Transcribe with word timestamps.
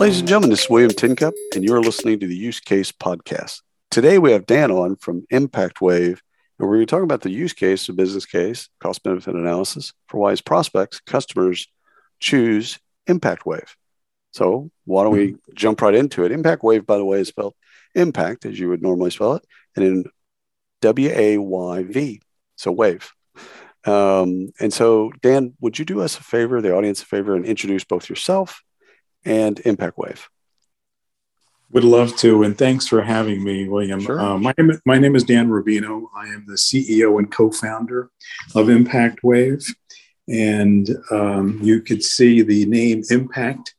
Ladies 0.00 0.20
and 0.20 0.28
gentlemen, 0.28 0.48
this 0.48 0.64
is 0.64 0.70
William 0.70 0.90
Tincup, 0.90 1.34
and 1.54 1.62
you're 1.62 1.82
listening 1.82 2.18
to 2.20 2.26
the 2.26 2.34
Use 2.34 2.58
Case 2.58 2.90
Podcast. 2.90 3.60
Today 3.90 4.18
we 4.18 4.32
have 4.32 4.46
Dan 4.46 4.70
on 4.70 4.96
from 4.96 5.26
ImpactWayv, 5.30 6.06
and 6.06 6.18
we're 6.58 6.76
going 6.76 6.86
to 6.86 6.90
talk 6.90 7.02
about 7.02 7.20
the 7.20 7.28
use 7.28 7.52
case, 7.52 7.86
the 7.86 7.92
business 7.92 8.24
case, 8.24 8.70
cost 8.82 9.02
benefit 9.02 9.34
analysis 9.34 9.92
for 10.08 10.16
why 10.16 10.30
his 10.30 10.40
prospects, 10.40 11.00
customers 11.00 11.68
choose 12.18 12.78
ImpactWayv. 13.10 13.68
So 14.30 14.70
why 14.86 15.04
don't 15.04 15.12
we 15.12 15.36
jump 15.52 15.82
right 15.82 15.94
into 15.94 16.24
it? 16.24 16.32
ImpactWayv, 16.32 16.86
by 16.86 16.96
the 16.96 17.04
way, 17.04 17.20
is 17.20 17.28
spelled 17.28 17.52
impact 17.94 18.46
as 18.46 18.58
you 18.58 18.70
would 18.70 18.80
normally 18.80 19.10
spell 19.10 19.34
it, 19.34 19.44
and 19.76 19.84
in 19.84 20.04
W 20.80 21.10
A 21.14 21.36
Y 21.36 21.82
V, 21.82 22.22
so 22.56 22.72
wave. 22.72 23.12
Um, 23.84 24.48
and 24.60 24.72
so, 24.72 25.12
Dan, 25.20 25.52
would 25.60 25.78
you 25.78 25.84
do 25.84 26.00
us 26.00 26.18
a 26.18 26.22
favor, 26.22 26.62
the 26.62 26.74
audience 26.74 27.02
a 27.02 27.04
favor, 27.04 27.36
and 27.36 27.44
introduce 27.44 27.84
both 27.84 28.08
yourself 28.08 28.62
and 29.24 29.56
ImpactWayv. 29.56 30.26
Would 31.72 31.84
love 31.84 32.16
to, 32.16 32.42
and 32.42 32.58
thanks 32.58 32.88
for 32.88 33.00
having 33.02 33.44
me, 33.44 33.68
William. 33.68 34.00
Sure. 34.00 34.20
Uh, 34.20 34.38
my, 34.38 34.52
name, 34.58 34.80
my 34.84 34.98
name 34.98 35.14
is 35.14 35.22
Dan 35.22 35.48
Rubino. 35.48 36.06
I 36.16 36.26
am 36.26 36.44
the 36.48 36.54
CEO 36.54 37.18
and 37.18 37.30
co-founder 37.30 38.10
of 38.56 38.66
ImpactWayv, 38.66 39.64
and 40.28 40.88
um, 41.12 41.60
you 41.62 41.80
could 41.80 42.02
see 42.02 42.42
the 42.42 42.66
name 42.66 43.02
Impact, 43.10 43.74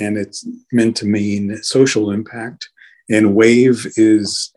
and 0.00 0.16
it's 0.16 0.46
meant 0.70 0.96
to 0.98 1.06
mean 1.06 1.60
social 1.62 2.12
impact. 2.12 2.68
And 3.10 3.34
Wave 3.34 3.84
is 3.96 4.54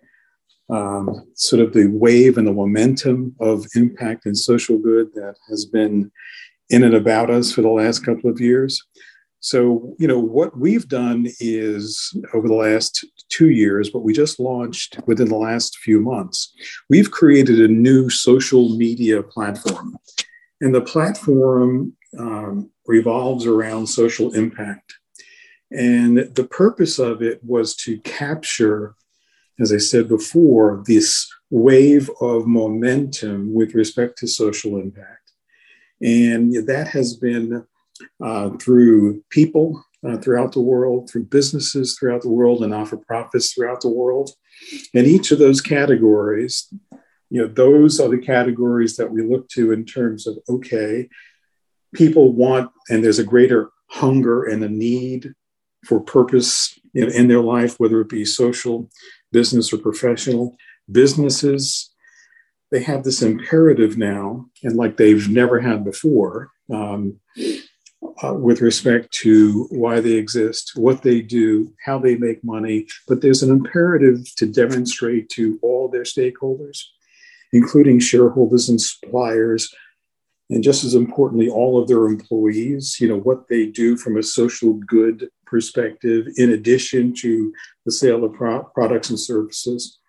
um, 0.70 1.28
sort 1.34 1.62
of 1.62 1.74
the 1.74 1.88
wave 1.88 2.38
and 2.38 2.48
the 2.48 2.54
momentum 2.54 3.36
of 3.40 3.66
impact 3.76 4.26
and 4.26 4.38
social 4.38 4.78
good 4.78 5.14
that 5.16 5.36
has 5.50 5.66
been 5.66 6.12
in 6.70 6.84
and 6.84 6.94
about 6.94 7.30
us 7.30 7.52
for 7.52 7.62
the 7.62 7.70
last 7.70 8.06
couple 8.06 8.30
of 8.30 8.42
years. 8.42 8.84
So, 9.48 9.96
you 9.98 10.10
know, 10.10 10.20
what 10.20 10.58
we've 10.58 10.90
done 10.90 11.28
is 11.40 12.14
over 12.34 12.50
the 12.50 12.54
last 12.54 13.06
two 13.30 13.50
years, 13.50 13.90
but 13.90 14.02
we 14.04 14.12
just 14.12 14.42
launched 14.42 15.00
within 15.08 15.30
the 15.30 15.38
last 15.38 15.78
few 15.78 16.02
months, 16.02 16.54
we've 16.90 17.12
created 17.12 17.62
a 17.62 17.70
new 17.70 18.10
social 18.10 18.76
media 18.76 19.24
platform. 19.24 19.96
And 20.60 20.76
the 20.76 20.82
platform 20.82 21.94
um, 22.20 22.70
revolves 22.88 23.46
around 23.46 23.88
social 23.88 24.34
impact. 24.34 24.96
And 25.72 26.18
the 26.36 26.48
purpose 26.52 27.00
of 27.00 27.22
it 27.22 27.42
was 27.42 27.74
to 27.86 28.02
capture, 28.02 28.96
as 29.62 29.72
I 29.72 29.78
said 29.78 30.10
before, 30.10 30.84
this 30.88 31.26
wave 31.52 32.10
of 32.20 32.48
momentum 32.48 33.54
with 33.54 33.76
respect 33.76 34.18
to 34.18 34.28
social 34.28 34.76
impact. 34.78 35.32
And 36.02 36.68
that 36.68 36.90
has 36.90 37.16
been 37.16 37.66
uh, 38.24 38.52
through 38.58 39.24
people 39.30 39.84
uh, 40.08 40.18
throughout 40.18 40.52
the 40.52 40.62
world, 40.62 41.10
through 41.10 41.26
businesses 41.26 41.98
throughout 41.98 42.22
the 42.22 42.30
world, 42.30 42.62
and 42.62 42.72
not 42.72 42.88
for 42.88 42.98
profits 42.98 43.54
throughout 43.54 43.82
the 43.82 43.90
world. 43.90 44.32
And 44.94 45.08
each 45.08 45.32
of 45.32 45.40
those 45.40 45.62
categories, 45.62 46.72
you 47.30 47.42
know, 47.42 47.48
those 47.48 48.00
are 48.00 48.10
the 48.10 48.20
categories 48.20 48.96
that 48.98 49.12
we 49.12 49.22
look 49.22 49.50
to 49.50 49.72
in 49.72 49.86
terms 49.86 50.28
of 50.28 50.38
okay, 50.50 51.10
people 51.94 52.34
want, 52.34 52.72
and 52.90 53.04
there's 53.04 53.20
a 53.20 53.24
greater 53.24 53.72
hunger 53.90 54.44
and 54.44 54.64
a 54.64 54.70
need 54.70 55.34
for 55.86 56.00
purpose 56.00 56.78
in, 56.94 57.12
in 57.12 57.28
their 57.28 57.42
life, 57.42 57.80
whether 57.80 58.02
it 58.02 58.10
be 58.10 58.26
social, 58.26 58.90
business, 59.32 59.72
or 59.74 59.78
professional. 59.78 60.56
Businesses, 60.92 61.94
they 62.72 62.82
have 62.82 63.04
this 63.04 63.22
imperative 63.22 63.98
now, 63.98 64.46
and 64.64 64.76
like 64.76 64.98
they've 64.98 65.28
never 65.30 65.60
had 65.60 65.84
before. 65.84 66.50
Um, 66.74 67.20
uh, 68.24 68.34
with 68.34 68.62
respect 68.62 69.12
to 69.12 69.68
why 69.70 70.00
they 70.00 70.14
exist, 70.14 70.72
what 70.76 71.04
they 71.04 71.22
do, 71.22 71.74
how 71.86 72.00
they 72.00 72.16
make 72.16 72.44
money, 72.44 72.88
but 73.08 73.22
there's 73.22 73.44
an 73.44 73.52
imperative 73.52 74.24
to 74.36 74.46
demonstrate 74.46 75.30
to 75.30 75.60
all 75.62 75.88
their 75.88 76.04
stakeholders, 76.04 76.80
including 77.54 78.00
shareholders 78.00 78.70
and 78.70 78.82
suppliers, 78.82 79.74
and 80.50 80.64
just 80.64 80.84
as 80.84 80.96
importantly, 80.96 81.50
all 81.50 81.82
of 81.82 81.88
their 81.88 82.06
employees, 82.06 82.98
you 83.00 83.08
know, 83.08 83.18
what 83.20 83.50
they 83.50 83.66
do 83.66 83.98
from 83.98 84.18
a 84.18 84.24
social 84.24 84.74
good 84.74 85.30
perspective, 85.46 86.28
in 86.38 86.52
addition 86.52 87.14
to 87.16 87.54
the 87.86 87.92
sale 87.92 88.24
of 88.24 88.34
pro- 88.34 88.64
products 88.64 89.10
and 89.10 89.20
services. 89.20 90.00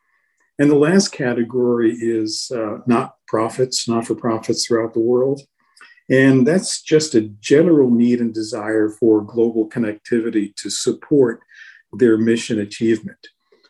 And 0.60 0.70
the 0.70 0.76
last 0.76 1.08
category 1.08 1.92
is 1.92 2.50
uh, 2.54 2.78
not 2.86 3.16
profits, 3.26 3.88
not 3.88 4.06
for 4.06 4.14
profits 4.14 4.66
throughout 4.66 4.94
the 4.94 5.00
world. 5.00 5.41
And 6.10 6.46
that's 6.46 6.80
just 6.80 7.14
a 7.14 7.20
general 7.20 7.91
need 7.91 8.20
and 8.20 8.32
desire 8.32 8.88
for 8.88 9.20
global 9.20 9.69
connectivity 9.69 10.54
to 10.56 10.70
support 10.70 11.41
their 11.92 12.16
mission 12.16 12.58
achievement. 12.58 13.28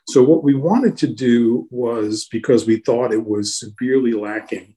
So, 0.08 0.22
what 0.22 0.42
we 0.42 0.54
wanted 0.54 0.96
to 0.98 1.06
do 1.06 1.66
was 1.70 2.26
because 2.30 2.66
we 2.66 2.76
thought 2.76 3.12
it 3.12 3.26
was 3.26 3.58
severely 3.58 4.12
lacking, 4.12 4.74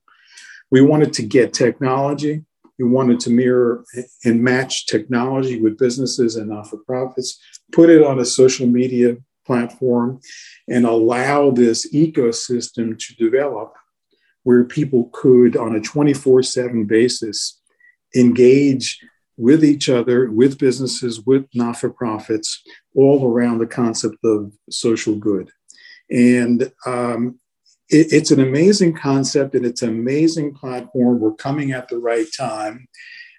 we 0.72 0.82
wanted 0.82 1.14
to 1.14 1.24
get 1.24 1.54
technology, 1.54 2.44
we 2.78 2.86
wanted 2.86 3.20
to 3.22 3.30
mirror 3.30 3.86
and 4.26 4.44
match 4.44 4.88
technology 4.88 5.62
with 5.62 5.78
businesses 5.78 6.36
and 6.36 6.50
not 6.50 6.70
for 6.70 6.78
profits, 6.78 7.40
put 7.72 7.90
it 7.90 8.04
on 8.04 8.20
a 8.20 8.26
social 8.26 8.68
media 8.68 9.18
platform, 9.46 10.20
and 10.68 10.86
allow 10.86 11.52
this 11.52 11.92
ecosystem 11.94 12.98
to 12.98 13.16
develop 13.16 13.74
where 14.44 14.64
people 14.64 15.10
could, 15.14 15.56
on 15.56 15.76
a 15.76 15.82
24 15.82 16.44
7 16.44 16.86
basis, 16.86 17.60
engage 18.16 19.00
with 19.38 19.64
each 19.64 19.90
other, 19.90 20.30
with 20.30 20.60
businesses, 20.60 21.22
with 21.26 21.46
not 21.54 21.78
for 21.78 21.90
profits, 21.90 22.62
all 22.96 23.26
around 23.26 23.60
the 23.60 23.68
concept 23.68 24.18
of 24.24 24.52
social 24.70 25.16
good. 25.16 25.50
And 26.10 26.72
um, 26.86 27.40
it, 27.90 28.12
it's 28.12 28.32
an 28.32 28.40
amazing 28.40 28.94
concept 28.94 29.56
and 29.56 29.66
it's 29.66 29.82
an 29.82 29.90
amazing 29.90 30.54
platform. 30.54 31.20
We're 31.20 31.34
coming 31.34 31.72
at 31.72 31.88
the 31.88 31.98
right 31.98 32.28
time 32.38 32.88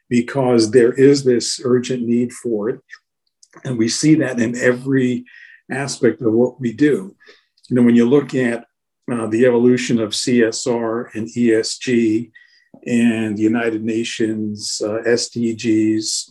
because 0.08 0.70
there 0.70 0.92
is 0.92 1.24
this 1.24 1.60
urgent 1.64 2.02
need 2.02 2.32
for 2.32 2.68
it. 2.68 2.80
And 3.64 3.78
we 3.78 3.88
see 3.88 4.14
that 4.16 4.40
in 4.40 4.56
every 4.56 5.24
aspect 5.70 6.22
of 6.22 6.32
what 6.32 6.60
we 6.60 6.72
do. 6.72 7.14
You 7.68 7.76
know, 7.76 7.82
when 7.82 7.94
you 7.94 8.08
look 8.08 8.34
at 8.34 8.66
uh, 9.12 9.26
the 9.26 9.46
evolution 9.46 10.00
of 10.00 10.10
CSR 10.10 11.14
and 11.14 11.28
ESG 11.28 12.30
and 12.86 13.36
the 13.36 13.42
United 13.42 13.84
Nations, 13.84 14.80
uh, 14.84 15.02
SDGs, 15.06 16.30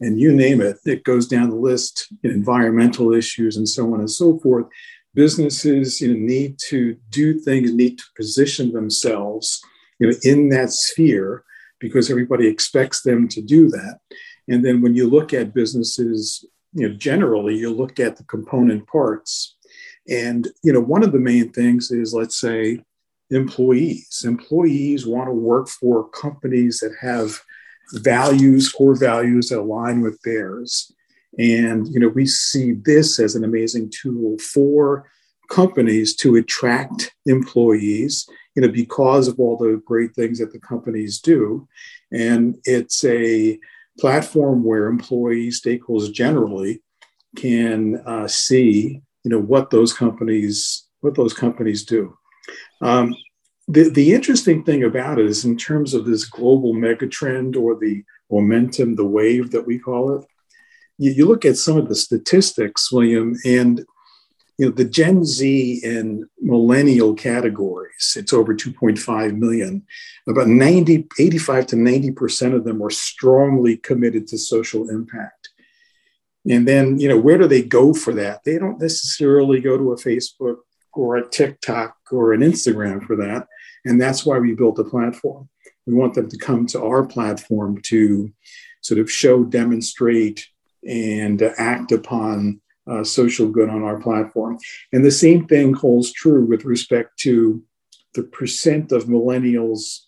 and 0.00 0.18
you 0.18 0.32
name 0.32 0.60
it, 0.60 0.78
it 0.84 1.04
goes 1.04 1.26
down 1.26 1.50
the 1.50 1.56
list, 1.56 2.12
environmental 2.22 3.12
issues 3.12 3.56
and 3.56 3.68
so 3.68 3.92
on 3.92 4.00
and 4.00 4.10
so 4.10 4.38
forth. 4.38 4.66
Businesses 5.14 6.00
you 6.00 6.14
know, 6.14 6.20
need 6.20 6.58
to 6.68 6.96
do 7.10 7.38
things, 7.38 7.72
need 7.74 7.98
to 7.98 8.04
position 8.16 8.72
themselves 8.72 9.60
you 9.98 10.08
know, 10.08 10.16
in 10.22 10.48
that 10.50 10.70
sphere 10.70 11.44
because 11.80 12.10
everybody 12.10 12.46
expects 12.46 13.02
them 13.02 13.28
to 13.28 13.42
do 13.42 13.68
that. 13.68 13.98
And 14.48 14.64
then 14.64 14.80
when 14.80 14.94
you 14.94 15.08
look 15.08 15.34
at 15.34 15.54
businesses, 15.54 16.44
you 16.72 16.88
know, 16.88 16.94
generally, 16.94 17.56
you 17.56 17.70
look 17.70 18.00
at 18.00 18.16
the 18.16 18.24
component 18.24 18.86
parts. 18.86 19.56
And 20.10 20.48
you 20.62 20.72
know, 20.72 20.80
one 20.80 21.02
of 21.02 21.12
the 21.12 21.18
main 21.18 21.52
things 21.52 21.90
is, 21.90 22.12
let's 22.12 22.38
say, 22.38 22.82
employees. 23.30 24.24
Employees 24.26 25.06
want 25.06 25.28
to 25.28 25.32
work 25.32 25.68
for 25.68 26.08
companies 26.10 26.80
that 26.80 26.94
have 27.00 27.40
values, 27.92 28.70
core 28.70 28.96
values 28.96 29.48
that 29.48 29.60
align 29.60 30.00
with 30.00 30.20
theirs. 30.22 30.92
And 31.38 31.86
you 31.88 32.00
know, 32.00 32.08
we 32.08 32.26
see 32.26 32.72
this 32.72 33.18
as 33.20 33.36
an 33.36 33.44
amazing 33.44 33.90
tool 33.90 34.36
for 34.38 35.08
companies 35.50 36.14
to 36.16 36.36
attract 36.36 37.12
employees, 37.26 38.26
you 38.54 38.62
know, 38.62 38.68
because 38.68 39.28
of 39.28 39.38
all 39.38 39.56
the 39.56 39.82
great 39.84 40.14
things 40.14 40.38
that 40.38 40.52
the 40.52 40.60
companies 40.60 41.20
do. 41.20 41.68
And 42.12 42.56
it's 42.64 43.04
a 43.04 43.58
platform 43.98 44.64
where 44.64 44.86
employees, 44.86 45.60
stakeholders 45.60 46.12
generally, 46.12 46.82
can 47.36 47.96
uh, 48.06 48.26
see, 48.26 49.02
you 49.24 49.30
know, 49.30 49.38
what 49.38 49.70
those 49.70 49.92
companies 49.92 50.86
what 51.00 51.14
those 51.14 51.32
companies 51.32 51.84
do. 51.84 52.16
Um, 52.82 53.14
the, 53.68 53.88
the 53.88 54.12
interesting 54.12 54.64
thing 54.64 54.84
about 54.84 55.18
it 55.18 55.26
is, 55.26 55.44
in 55.44 55.56
terms 55.56 55.94
of 55.94 56.04
this 56.04 56.24
global 56.24 56.74
megatrend 56.74 57.56
or 57.56 57.78
the 57.78 58.02
momentum, 58.30 58.96
the 58.96 59.06
wave 59.06 59.50
that 59.52 59.66
we 59.66 59.78
call 59.78 60.16
it, 60.16 60.26
you, 60.98 61.12
you 61.12 61.26
look 61.26 61.44
at 61.44 61.56
some 61.56 61.76
of 61.76 61.88
the 61.88 61.94
statistics, 61.94 62.90
William, 62.92 63.36
and 63.44 63.84
you 64.58 64.66
know, 64.66 64.72
the 64.72 64.84
Gen 64.84 65.24
Z 65.24 65.80
and 65.84 66.24
millennial 66.40 67.14
categories, 67.14 68.14
it's 68.16 68.32
over 68.32 68.54
2.5 68.54 69.38
million. 69.38 69.86
About 70.28 70.48
90, 70.48 71.08
85 71.18 71.66
to 71.68 71.76
90% 71.76 72.54
of 72.54 72.64
them 72.64 72.82
are 72.82 72.90
strongly 72.90 73.78
committed 73.78 74.26
to 74.28 74.38
social 74.38 74.90
impact. 74.90 75.49
And 76.48 76.66
then, 76.66 76.98
you 76.98 77.08
know, 77.08 77.18
where 77.18 77.38
do 77.38 77.46
they 77.46 77.62
go 77.62 77.92
for 77.92 78.14
that? 78.14 78.44
They 78.44 78.58
don't 78.58 78.80
necessarily 78.80 79.60
go 79.60 79.76
to 79.76 79.92
a 79.92 79.96
Facebook 79.96 80.58
or 80.92 81.16
a 81.16 81.28
TikTok 81.28 81.96
or 82.10 82.32
an 82.32 82.40
Instagram 82.40 83.04
for 83.04 83.16
that. 83.16 83.46
And 83.84 84.00
that's 84.00 84.24
why 84.24 84.38
we 84.38 84.54
built 84.54 84.78
a 84.78 84.84
platform. 84.84 85.48
We 85.86 85.94
want 85.94 86.14
them 86.14 86.28
to 86.28 86.38
come 86.38 86.66
to 86.68 86.82
our 86.82 87.04
platform 87.06 87.80
to 87.86 88.32
sort 88.82 89.00
of 89.00 89.10
show, 89.10 89.44
demonstrate, 89.44 90.46
and 90.86 91.42
act 91.42 91.92
upon 91.92 92.60
uh, 92.90 93.04
social 93.04 93.48
good 93.48 93.68
on 93.68 93.82
our 93.82 94.00
platform. 94.00 94.58
And 94.92 95.04
the 95.04 95.10
same 95.10 95.46
thing 95.46 95.74
holds 95.74 96.12
true 96.12 96.44
with 96.44 96.64
respect 96.64 97.18
to 97.20 97.62
the 98.14 98.24
percent 98.24 98.92
of 98.92 99.04
millennials 99.04 100.00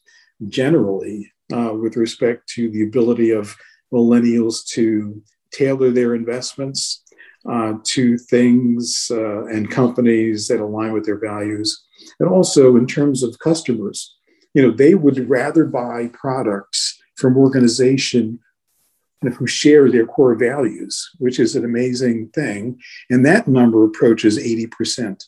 generally, 0.49 1.31
uh, 1.52 1.73
with 1.75 1.96
respect 1.96 2.49
to 2.50 2.70
the 2.70 2.82
ability 2.82 3.31
of 3.31 3.55
millennials 3.93 4.67
to 4.70 5.23
tailor 5.52 5.90
their 5.90 6.14
investments 6.14 7.02
uh, 7.49 7.75
to 7.84 8.19
things 8.19 9.10
uh, 9.10 9.44
and 9.46 9.70
companies 9.70 10.49
that 10.49 10.60
align 10.60 10.93
with 10.93 11.04
their 11.04 11.19
values. 11.19 11.82
And 12.20 12.28
also 12.28 12.76
in 12.76 12.87
terms 12.87 13.22
of 13.22 13.38
customers, 13.38 14.16
you 14.54 14.62
know, 14.62 14.70
they 14.70 14.94
would 14.94 15.28
rather 15.28 15.64
buy 15.64 16.10
products 16.12 17.00
from 17.16 17.37
organization 17.37 18.38
who 19.31 19.46
share 19.46 19.90
their 19.90 20.06
core 20.06 20.34
values, 20.34 21.10
which 21.19 21.38
is 21.38 21.55
an 21.55 21.64
amazing 21.64 22.28
thing. 22.31 22.81
And 23.08 23.25
that 23.25 23.46
number 23.46 23.84
approaches 23.84 24.38
80%. 24.38 25.25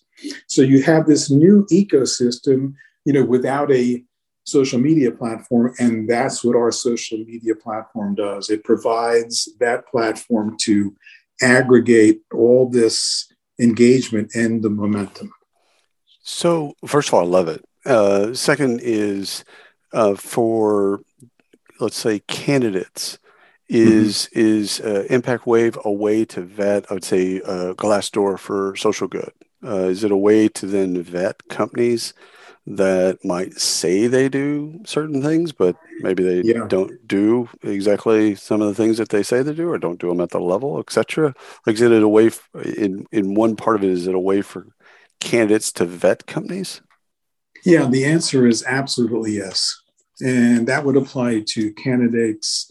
So 0.46 0.62
you 0.62 0.82
have 0.82 1.06
this 1.06 1.30
new 1.30 1.66
ecosystem, 1.70 2.74
you 3.04 3.12
know, 3.12 3.24
without 3.24 3.70
a 3.70 4.02
social 4.44 4.78
media 4.78 5.10
platform. 5.10 5.74
And 5.78 6.08
that's 6.08 6.44
what 6.44 6.56
our 6.56 6.70
social 6.70 7.18
media 7.18 7.54
platform 7.54 8.14
does. 8.14 8.50
It 8.50 8.62
provides 8.64 9.48
that 9.58 9.86
platform 9.88 10.56
to 10.62 10.94
aggregate 11.42 12.22
all 12.32 12.68
this 12.68 13.32
engagement 13.58 14.34
and 14.34 14.62
the 14.62 14.70
momentum. 14.70 15.32
So, 16.22 16.74
first 16.86 17.08
of 17.08 17.14
all, 17.14 17.20
I 17.20 17.24
love 17.24 17.48
it. 17.48 17.64
Uh, 17.84 18.32
second 18.32 18.80
is 18.82 19.44
uh, 19.92 20.14
for, 20.14 21.00
let's 21.80 21.96
say, 21.96 22.20
candidates 22.20 23.18
is 23.68 24.28
mm-hmm. 24.28 24.40
is 24.40 24.80
uh, 24.80 25.06
ImpactWayv 25.10 25.82
a 25.84 25.92
way 25.92 26.24
to 26.26 26.42
vet? 26.42 26.90
I 26.90 26.94
would 26.94 27.04
say 27.04 27.40
uh, 27.40 27.74
Glassdoor 27.74 28.38
for 28.38 28.76
social 28.76 29.08
good. 29.08 29.32
Uh, 29.62 29.88
is 29.88 30.04
it 30.04 30.10
a 30.10 30.16
way 30.16 30.48
to 30.48 30.66
then 30.66 31.02
vet 31.02 31.48
companies 31.48 32.12
that 32.66 33.22
might 33.24 33.54
say 33.54 34.06
they 34.06 34.28
do 34.28 34.80
certain 34.86 35.22
things, 35.22 35.52
but 35.52 35.76
maybe 36.00 36.22
they 36.22 36.42
yeah. 36.42 36.66
don't 36.66 37.06
do 37.06 37.48
exactly 37.62 38.34
some 38.34 38.62
of 38.62 38.68
the 38.68 38.74
things 38.74 38.96
that 38.96 39.10
they 39.10 39.22
say 39.22 39.42
they 39.42 39.52
do, 39.52 39.68
or 39.68 39.78
don't 39.78 40.00
do 40.00 40.08
them 40.08 40.20
at 40.20 40.30
the 40.30 40.40
level, 40.40 40.78
etc. 40.78 41.34
Like, 41.66 41.74
is 41.74 41.82
it 41.82 42.02
a 42.02 42.08
way 42.08 42.30
in 42.54 43.06
in 43.12 43.34
one 43.34 43.56
part 43.56 43.76
of 43.76 43.84
it? 43.84 43.90
Is 43.90 44.06
it 44.06 44.14
a 44.14 44.20
way 44.20 44.40
for 44.40 44.66
candidates 45.20 45.72
to 45.72 45.84
vet 45.84 46.26
companies? 46.26 46.80
Yeah, 47.64 47.86
the 47.86 48.04
answer 48.04 48.46
is 48.46 48.64
absolutely 48.64 49.32
yes, 49.32 49.82
and 50.22 50.66
that 50.66 50.84
would 50.84 50.96
apply 50.96 51.44
to 51.48 51.72
candidates 51.74 52.70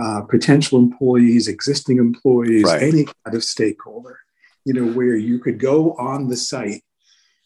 uh, 0.00 0.22
potential 0.22 0.78
employees, 0.78 1.46
existing 1.46 1.98
employees, 1.98 2.64
right. 2.64 2.82
any 2.82 3.04
kind 3.04 3.36
of 3.36 3.44
stakeholder, 3.44 4.18
you 4.64 4.72
know, 4.72 4.92
where 4.92 5.16
you 5.16 5.38
could 5.38 5.58
go 5.58 5.92
on 5.94 6.28
the 6.28 6.36
site 6.36 6.84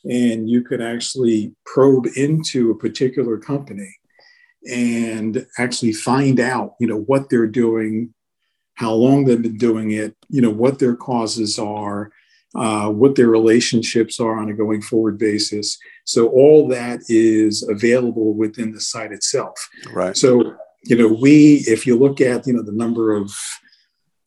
and 0.04 0.48
you 0.48 0.62
could 0.62 0.80
actually 0.80 1.54
probe 1.66 2.06
into 2.16 2.70
a 2.70 2.78
particular 2.78 3.38
company 3.38 3.96
and 4.70 5.46
actually 5.58 5.92
find 5.92 6.40
out, 6.40 6.74
you 6.80 6.86
know, 6.86 7.00
what 7.00 7.28
they're 7.28 7.46
doing, 7.46 8.14
how 8.74 8.92
long 8.92 9.24
they've 9.24 9.42
been 9.42 9.58
doing 9.58 9.92
it, 9.92 10.16
you 10.28 10.40
know, 10.40 10.50
what 10.50 10.78
their 10.78 10.96
causes 10.96 11.58
are, 11.58 12.10
uh, 12.54 12.88
what 12.88 13.14
their 13.14 13.28
relationships 13.28 14.20
are 14.20 14.38
on 14.38 14.48
a 14.50 14.54
going 14.54 14.80
forward 14.80 15.18
basis. 15.18 15.78
So 16.04 16.28
all 16.28 16.68
that 16.68 17.00
is 17.08 17.62
available 17.68 18.34
within 18.34 18.72
the 18.72 18.80
site 18.80 19.12
itself. 19.12 19.68
Right. 19.92 20.16
So 20.16 20.54
you 20.86 20.96
know, 20.96 21.08
we, 21.08 21.64
if 21.66 21.86
you 21.86 21.96
look 21.96 22.20
at, 22.20 22.46
you 22.46 22.52
know, 22.52 22.62
the 22.62 22.72
number 22.72 23.14
of 23.14 23.32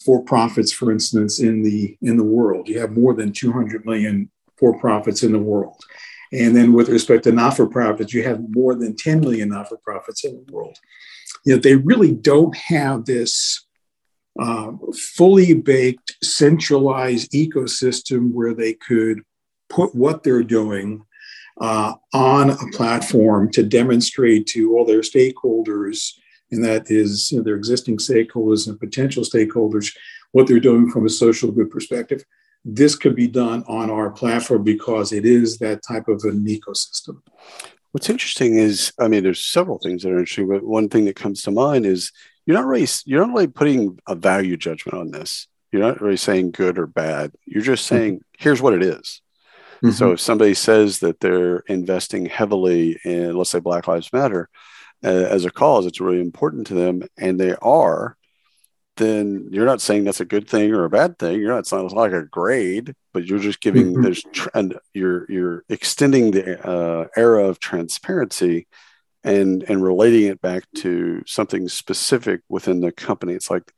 for-profits, 0.04 0.72
for 0.72 0.92
instance, 0.92 1.40
in 1.40 1.64
the 1.64 1.98
in 2.02 2.18
the 2.18 2.24
world, 2.24 2.68
you 2.68 2.80
have 2.80 2.98
more 2.98 3.14
than 3.14 3.32
200 3.32 3.86
million 3.86 4.32
for-profits 4.58 5.24
in 5.24 5.32
the 5.32 5.40
world. 5.40 5.82
And 6.34 6.56
then 6.56 6.74
with 6.74 6.90
respect 6.90 7.24
to 7.24 7.32
not-for-profits, 7.32 8.14
you 8.14 8.24
have 8.24 8.42
more 8.50 8.76
than 8.76 8.96
10 8.96 9.22
million 9.22 9.50
not-for-profits 9.50 10.26
in 10.26 10.44
the 10.46 10.52
world. 10.52 10.78
You 11.46 11.56
know, 11.56 11.62
they 11.62 11.76
really 11.76 12.12
don't 12.12 12.56
have 12.56 13.06
this 13.06 13.66
uh, 14.40 14.72
fully 15.16 15.54
baked, 15.54 16.16
centralized 16.22 17.32
ecosystem 17.32 18.32
where 18.34 18.54
they 18.54 18.74
could 18.74 19.22
put 19.70 19.96
what 19.96 20.24
they're 20.24 20.44
doing 20.44 21.04
uh, 21.60 21.94
on 22.14 22.52
a 22.52 22.72
platform 22.74 23.52
to 23.52 23.64
demonstrate 23.64 24.46
to 24.48 24.76
all 24.76 24.86
their 24.86 25.02
stakeholders 25.02 26.12
and 26.52 26.64
that 26.64 26.90
is 26.90 27.32
you 27.32 27.38
know, 27.38 27.44
their 27.44 27.56
existing 27.56 27.98
stakeholders 27.98 28.68
and 28.68 28.80
potential 28.80 29.24
stakeholders 29.24 29.96
what 30.32 30.48
they're 30.48 30.60
doing 30.60 30.90
from 30.90 31.06
a 31.06 31.10
social 31.10 31.52
good 31.52 31.70
perspective. 31.70 32.24
This 32.70 32.98
could 32.98 33.16
be 33.16 33.28
done 33.28 33.64
on 33.68 33.90
our 33.90 34.12
platform 34.12 34.64
because 34.64 35.14
it 35.14 35.26
is 35.26 35.58
that 35.60 35.80
type 35.88 36.10
of 36.10 36.22
an 36.26 36.46
ecosystem. 36.46 37.22
What's 37.94 38.10
interesting 38.10 38.58
is, 38.58 38.92
I 39.00 39.08
mean, 39.08 39.24
there's 39.24 39.46
several 39.46 39.80
things 39.80 40.04
that 40.04 40.12
are 40.12 40.20
interesting, 40.20 40.50
but 40.50 40.64
one 40.64 40.90
thing 40.90 41.06
that 41.06 41.16
comes 41.16 41.44
to 41.44 41.52
mind 41.52 41.86
is 41.86 42.12
you're 42.46 42.58
not 42.58 42.66
really 42.66 42.88
you're 43.06 43.26
not 43.26 43.34
really 43.34 43.48
putting 43.48 43.98
a 44.06 44.16
value 44.16 44.58
judgment 44.58 44.98
on 44.98 45.12
this. 45.12 45.48
You're 45.72 45.82
not 45.82 46.02
really 46.02 46.18
saying 46.18 46.52
good 46.52 46.78
or 46.78 46.88
bad. 46.88 47.32
You're 47.46 47.64
just 47.64 47.86
mm-hmm. 47.86 47.96
saying 47.96 48.16
mm-hmm. 48.16 48.44
here's 48.44 48.62
what 48.62 48.74
it 48.74 48.84
is. 48.84 49.22
Mm-hmm. 49.78 49.92
So 49.92 50.12
if 50.12 50.20
somebody 50.20 50.54
says 50.54 51.00
that 51.00 51.22
they're 51.22 51.60
investing 51.68 52.26
heavily 52.26 53.00
in, 53.06 53.34
let's 53.36 53.52
say, 53.52 53.60
Black 53.60 53.88
Lives 53.88 54.12
Matter, 54.12 54.50
uh, 55.04 55.08
as 55.08 55.46
a 55.46 55.52
cause, 55.52 55.86
it's 55.86 56.02
really 56.02 56.20
important 56.20 56.68
to 56.68 56.74
them, 56.74 57.04
and 57.18 57.40
they 57.40 57.56
are, 57.62 58.17
then 58.98 59.50
you're 59.52 59.66
not 59.66 59.82
saying 59.82 60.04
that's 60.04 60.20
a 60.20 60.26
good 60.26 60.48
thing 60.50 60.74
or 60.74 60.84
a 60.84 60.90
bad 60.90 61.18
thing. 61.18 61.40
You're 61.40 61.54
not 61.54 61.68
saying 61.68 61.86
it's 61.86 61.94
like 61.94 62.12
a 62.12 62.24
grade, 62.24 62.94
but 63.14 63.26
you're 63.26 63.40
just 63.40 63.62
giving 63.62 63.94
mm-hmm. 63.94 64.02
there's 64.02 64.24
and 64.54 64.78
you're 64.94 65.30
you're 65.32 65.64
extending 65.70 66.32
the 66.32 66.68
uh, 66.68 67.08
era 67.16 67.48
of 67.48 67.60
transparency 67.60 68.68
and 69.24 69.64
and 69.64 69.84
relating 69.84 70.26
it 70.26 70.42
back 70.42 70.64
to 70.78 71.24
something 71.26 71.68
specific 71.70 72.42
within 72.50 72.82
the 72.82 72.92
company. 72.92 73.34
It's 73.34 73.52
like 73.52 73.72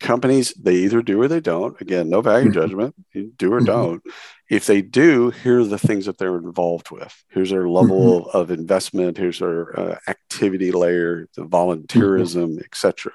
companies 0.00 0.52
they 0.54 0.74
either 0.74 1.02
do 1.02 1.20
or 1.22 1.28
they 1.28 1.40
don't 1.40 1.80
again 1.80 2.08
no 2.08 2.20
value 2.20 2.50
mm-hmm. 2.50 2.60
judgment 2.60 2.94
you 3.12 3.32
do 3.36 3.52
or 3.52 3.58
mm-hmm. 3.58 3.66
don't 3.66 4.02
if 4.50 4.66
they 4.66 4.82
do 4.82 5.30
here 5.30 5.60
are 5.60 5.64
the 5.64 5.78
things 5.78 6.06
that 6.06 6.18
they're 6.18 6.36
involved 6.36 6.90
with 6.90 7.24
here's 7.30 7.50
their 7.50 7.68
level 7.68 8.22
mm-hmm. 8.22 8.36
of 8.36 8.50
investment 8.50 9.16
here's 9.16 9.38
their 9.38 9.78
uh, 9.78 9.98
activity 10.08 10.72
layer 10.72 11.28
the 11.36 11.42
volunteerism 11.42 12.48
mm-hmm. 12.48 12.64
etc 12.64 13.12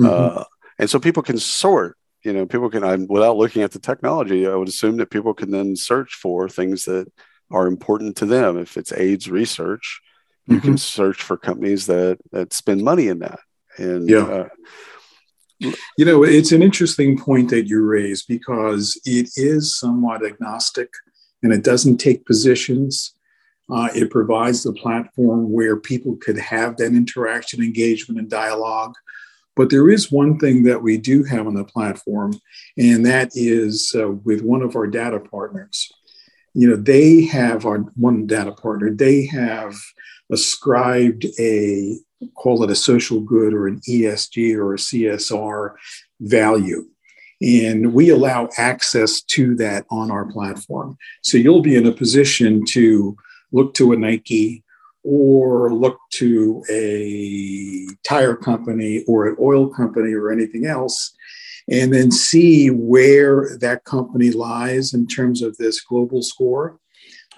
mm-hmm. 0.00 0.06
uh, 0.06 0.44
and 0.78 0.88
so 0.88 0.98
people 0.98 1.22
can 1.22 1.38
sort 1.38 1.96
you 2.24 2.32
know 2.32 2.46
people 2.46 2.70
can 2.70 2.84
I'm, 2.84 3.06
without 3.06 3.36
looking 3.36 3.62
at 3.62 3.72
the 3.72 3.78
technology 3.78 4.46
i 4.46 4.54
would 4.54 4.68
assume 4.68 4.96
that 4.98 5.10
people 5.10 5.34
can 5.34 5.50
then 5.50 5.76
search 5.76 6.14
for 6.14 6.48
things 6.48 6.84
that 6.84 7.10
are 7.50 7.66
important 7.66 8.16
to 8.16 8.26
them 8.26 8.58
if 8.58 8.76
it's 8.76 8.92
aids 8.92 9.30
research 9.30 10.00
you 10.46 10.60
can 10.60 10.78
search 10.78 11.22
for 11.22 11.36
companies 11.36 11.86
that 11.86 12.18
that 12.32 12.52
spend 12.52 12.82
money 12.82 13.08
in 13.08 13.18
that 13.20 13.40
and 13.78 14.08
yeah. 14.08 14.24
Uh, 14.24 14.48
you 15.60 16.04
know, 16.04 16.22
it's 16.22 16.52
an 16.52 16.62
interesting 16.62 17.18
point 17.18 17.50
that 17.50 17.66
you 17.66 17.82
raise 17.82 18.24
because 18.24 19.00
it 19.04 19.30
is 19.36 19.78
somewhat 19.78 20.24
agnostic 20.24 20.88
and 21.42 21.52
it 21.52 21.64
doesn't 21.64 21.98
take 21.98 22.26
positions. 22.26 23.14
Uh, 23.70 23.88
it 23.94 24.10
provides 24.10 24.62
the 24.62 24.72
platform 24.72 25.52
where 25.52 25.76
people 25.76 26.16
could 26.16 26.38
have 26.38 26.76
that 26.76 26.94
interaction, 26.94 27.62
engagement, 27.62 28.20
and 28.20 28.30
dialogue. 28.30 28.94
But 29.58 29.70
there 29.70 29.90
is 29.90 30.12
one 30.12 30.38
thing 30.38 30.62
that 30.62 30.84
we 30.84 30.98
do 30.98 31.24
have 31.24 31.48
on 31.48 31.54
the 31.54 31.64
platform, 31.64 32.32
and 32.76 33.04
that 33.04 33.32
is 33.34 33.92
uh, 33.98 34.12
with 34.12 34.40
one 34.40 34.62
of 34.62 34.76
our 34.76 34.86
data 34.86 35.18
partners. 35.18 35.90
You 36.54 36.70
know, 36.70 36.76
they 36.76 37.24
have 37.24 37.66
our 37.66 37.78
one 37.96 38.28
data 38.28 38.52
partner, 38.52 38.90
they 38.90 39.26
have 39.26 39.74
ascribed 40.30 41.26
a 41.40 41.96
call 42.36 42.62
it 42.62 42.70
a 42.70 42.76
social 42.76 43.20
good 43.20 43.52
or 43.52 43.66
an 43.66 43.80
ESG 43.80 44.54
or 44.54 44.74
a 44.74 44.76
CSR 44.76 45.74
value. 46.20 46.84
And 47.40 47.92
we 47.92 48.10
allow 48.10 48.48
access 48.58 49.22
to 49.22 49.56
that 49.56 49.86
on 49.90 50.12
our 50.12 50.26
platform. 50.26 50.96
So 51.22 51.36
you'll 51.36 51.62
be 51.62 51.76
in 51.76 51.86
a 51.86 51.92
position 51.92 52.64
to 52.66 53.16
look 53.50 53.74
to 53.74 53.92
a 53.92 53.96
Nike 53.96 54.62
or 55.10 55.72
look 55.72 55.98
to 56.10 56.62
a 56.70 57.86
tire 58.04 58.36
company 58.36 59.04
or 59.08 59.26
an 59.26 59.36
oil 59.40 59.68
company 59.70 60.12
or 60.12 60.30
anything 60.30 60.66
else 60.66 61.16
and 61.70 61.92
then 61.92 62.10
see 62.10 62.68
where 62.68 63.56
that 63.58 63.84
company 63.84 64.30
lies 64.30 64.92
in 64.92 65.06
terms 65.06 65.40
of 65.40 65.56
this 65.56 65.80
global 65.80 66.20
score. 66.22 66.78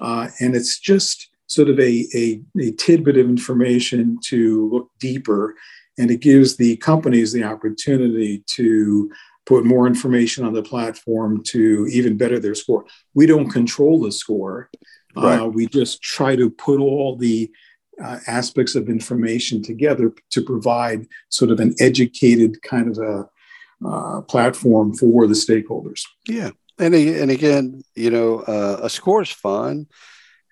Uh, 0.00 0.28
and 0.40 0.56
it's 0.56 0.80
just 0.80 1.28
sort 1.46 1.68
of 1.68 1.78
a, 1.78 2.06
a, 2.14 2.40
a 2.60 2.72
tidbit 2.72 3.16
of 3.16 3.28
information 3.28 4.18
to 4.24 4.68
look 4.70 4.90
deeper, 4.98 5.54
and 5.98 6.10
it 6.10 6.20
gives 6.20 6.56
the 6.56 6.76
companies 6.76 7.32
the 7.32 7.44
opportunity 7.44 8.42
to 8.46 9.10
put 9.46 9.64
more 9.64 9.86
information 9.86 10.44
on 10.44 10.52
the 10.52 10.62
platform 10.62 11.42
to 11.44 11.88
even 11.90 12.16
better 12.16 12.38
their 12.38 12.54
score. 12.54 12.84
We 13.14 13.26
don't 13.26 13.50
control 13.50 14.00
the 14.00 14.12
score. 14.12 14.70
Right. 15.16 15.40
Uh, 15.40 15.46
we 15.46 15.66
just 15.66 16.02
try 16.02 16.36
to 16.36 16.50
put 16.50 16.80
all 16.80 17.16
the 17.16 17.50
uh, 18.02 18.18
aspects 18.26 18.74
of 18.74 18.88
information 18.88 19.62
together 19.62 20.12
to 20.30 20.42
provide 20.42 21.06
sort 21.28 21.50
of 21.50 21.60
an 21.60 21.74
educated 21.80 22.62
kind 22.62 22.96
of 22.96 22.98
a 22.98 23.28
uh, 23.86 24.20
platform 24.22 24.94
for 24.94 25.26
the 25.26 25.34
stakeholders. 25.34 26.02
Yeah, 26.28 26.50
and 26.78 26.94
and 26.94 27.30
again, 27.30 27.82
you 27.94 28.10
know, 28.10 28.40
uh, 28.40 28.80
a 28.82 28.90
score 28.90 29.22
is 29.22 29.30
fun. 29.30 29.86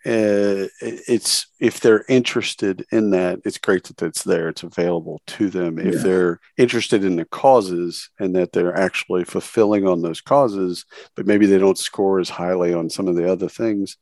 Uh, 0.07 0.71
it's 0.81 1.47
if 1.61 1.81
they're 1.81 2.05
interested 2.09 2.87
in 2.93 3.11
that, 3.11 3.41
it's 3.45 3.59
great 3.59 3.85
that 3.85 4.01
it's 4.03 4.23
there. 4.23 4.49
It's 4.49 4.63
available 4.63 5.21
to 5.27 5.51
them. 5.51 5.79
If 5.79 5.97
yeah. 5.97 6.03
they're 6.03 6.41
interested 6.57 7.05
in 7.05 7.17
the 7.17 7.25
causes 7.25 8.09
and 8.19 8.35
that 8.37 8.53
they're 8.53 8.77
actually 8.77 9.25
fulfilling 9.25 9.87
on 9.87 10.01
those 10.01 10.21
causes, 10.21 10.85
but 11.17 11.27
maybe 11.27 11.47
they 11.47 11.59
don't 11.59 11.77
score 11.77 12.21
as 12.21 12.29
highly 12.29 12.73
on 12.73 12.89
some 12.89 13.09
of 13.09 13.17
the 13.17 13.31
other 13.31 13.49
things, 13.49 13.97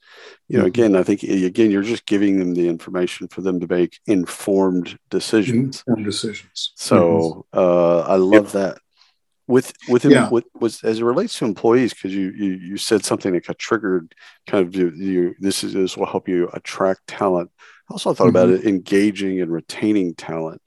you 0.49 0.59
know, 0.59 0.65
mm-hmm. 0.65 0.69
again, 0.69 0.97
I 0.97 1.03
think 1.03 1.23
again 1.23 1.71
you're 1.71 1.83
just 1.83 2.07
giving 2.07 2.39
them 2.39 2.55
the 2.55 2.69
information 2.69 3.27
for 3.29 3.41
them 3.41 3.59
to 3.61 3.67
make 3.67 3.99
informed 4.07 4.99
decisions. 5.09 5.83
Informed 5.87 6.05
decisions. 6.05 6.73
So 6.77 7.47
mm-hmm. 7.55 7.59
uh, 7.59 8.01
I 8.03 8.17
love 8.17 8.53
yep. 8.55 8.75
that 8.75 8.79
with 9.49 9.73
with 9.89 10.05
him 10.05 10.13
yeah. 10.13 10.29
with 10.29 10.45
was 10.55 10.83
as 10.83 11.01
it 11.01 11.05
relates 11.05 11.39
to 11.39 11.45
employees 11.45 11.95
because 11.95 12.15
you, 12.15 12.33
you 12.33 12.53
you 12.53 12.77
said 12.77 13.05
something 13.05 13.33
that 13.33 13.47
got 13.47 13.59
triggered 13.59 14.15
kind 14.47 14.67
of 14.67 14.75
you, 14.75 14.91
you 14.91 15.35
this 15.39 15.63
is 15.63 15.73
this 15.73 15.97
will 15.97 16.07
help 16.07 16.29
you 16.29 16.49
attract 16.53 17.07
talent 17.07 17.51
i 17.89 17.93
also 17.93 18.13
thought 18.13 18.25
mm-hmm. 18.25 18.31
about 18.31 18.49
it 18.49 18.65
engaging 18.65 19.41
and 19.41 19.53
retaining 19.53 20.15
talent 20.15 20.61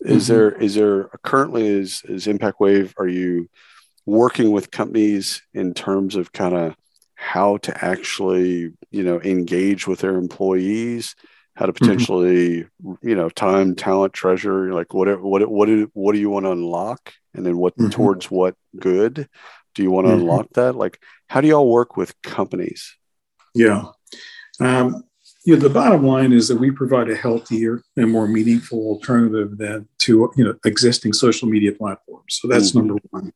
is 0.00 0.24
mm-hmm. 0.24 0.34
there 0.34 0.50
is 0.52 0.74
there 0.74 1.08
currently 1.22 1.66
is 1.66 2.02
is 2.04 2.26
ImpactWayv 2.26 2.94
are 2.96 3.08
you 3.08 3.48
working 4.06 4.50
with 4.52 4.70
companies 4.70 5.42
in 5.54 5.74
terms 5.74 6.16
of 6.16 6.32
kind 6.32 6.56
of 6.56 6.76
how 7.14 7.56
to 7.58 7.84
actually 7.84 8.72
you 8.90 9.02
know 9.02 9.20
engage 9.22 9.86
with 9.86 10.00
their 10.00 10.16
employees 10.16 11.16
how 11.54 11.66
to 11.66 11.72
mm-hmm. 11.72 11.84
potentially 11.84 12.66
mm-hmm. 12.84 13.08
you 13.08 13.16
know 13.16 13.28
time 13.28 13.74
talent 13.74 14.12
treasure 14.12 14.72
like 14.72 14.94
what 14.94 15.20
what 15.20 15.48
what 15.50 15.66
do, 15.66 15.90
what 15.94 16.12
do 16.12 16.20
you 16.20 16.30
want 16.30 16.46
to 16.46 16.52
unlock 16.52 17.12
and 17.34 17.46
then 17.46 17.56
what 17.56 17.76
mm-hmm. 17.76 17.90
towards 17.90 18.30
what 18.30 18.54
good 18.78 19.28
do 19.74 19.82
you 19.82 19.90
want 19.90 20.06
to 20.06 20.12
mm-hmm. 20.12 20.22
unlock 20.22 20.48
that 20.54 20.74
like 20.74 21.00
how 21.28 21.40
do 21.40 21.48
y'all 21.48 21.70
work 21.70 21.96
with 21.96 22.20
companies 22.22 22.96
yeah 23.54 23.84
um, 24.60 25.04
you 25.44 25.54
know, 25.54 25.60
the 25.60 25.70
bottom 25.70 26.06
line 26.06 26.32
is 26.32 26.48
that 26.48 26.58
we 26.58 26.70
provide 26.70 27.10
a 27.10 27.16
healthier 27.16 27.82
and 27.96 28.10
more 28.10 28.28
meaningful 28.28 28.78
alternative 28.78 29.58
than 29.58 29.88
to 29.98 30.32
you 30.36 30.44
know 30.44 30.54
existing 30.64 31.12
social 31.12 31.48
media 31.48 31.72
platforms. 31.72 32.38
So 32.40 32.48
that's 32.48 32.70
mm-hmm. 32.70 32.86
number 32.86 33.02
one. 33.10 33.32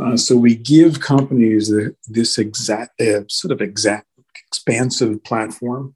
Uh, 0.00 0.16
so 0.16 0.34
we 0.34 0.54
give 0.54 1.00
companies 1.00 1.68
the, 1.68 1.94
this 2.08 2.38
exact 2.38 2.98
uh, 3.00 3.22
sort 3.28 3.52
of 3.52 3.60
exact 3.60 4.06
expansive 4.46 5.22
platform, 5.24 5.94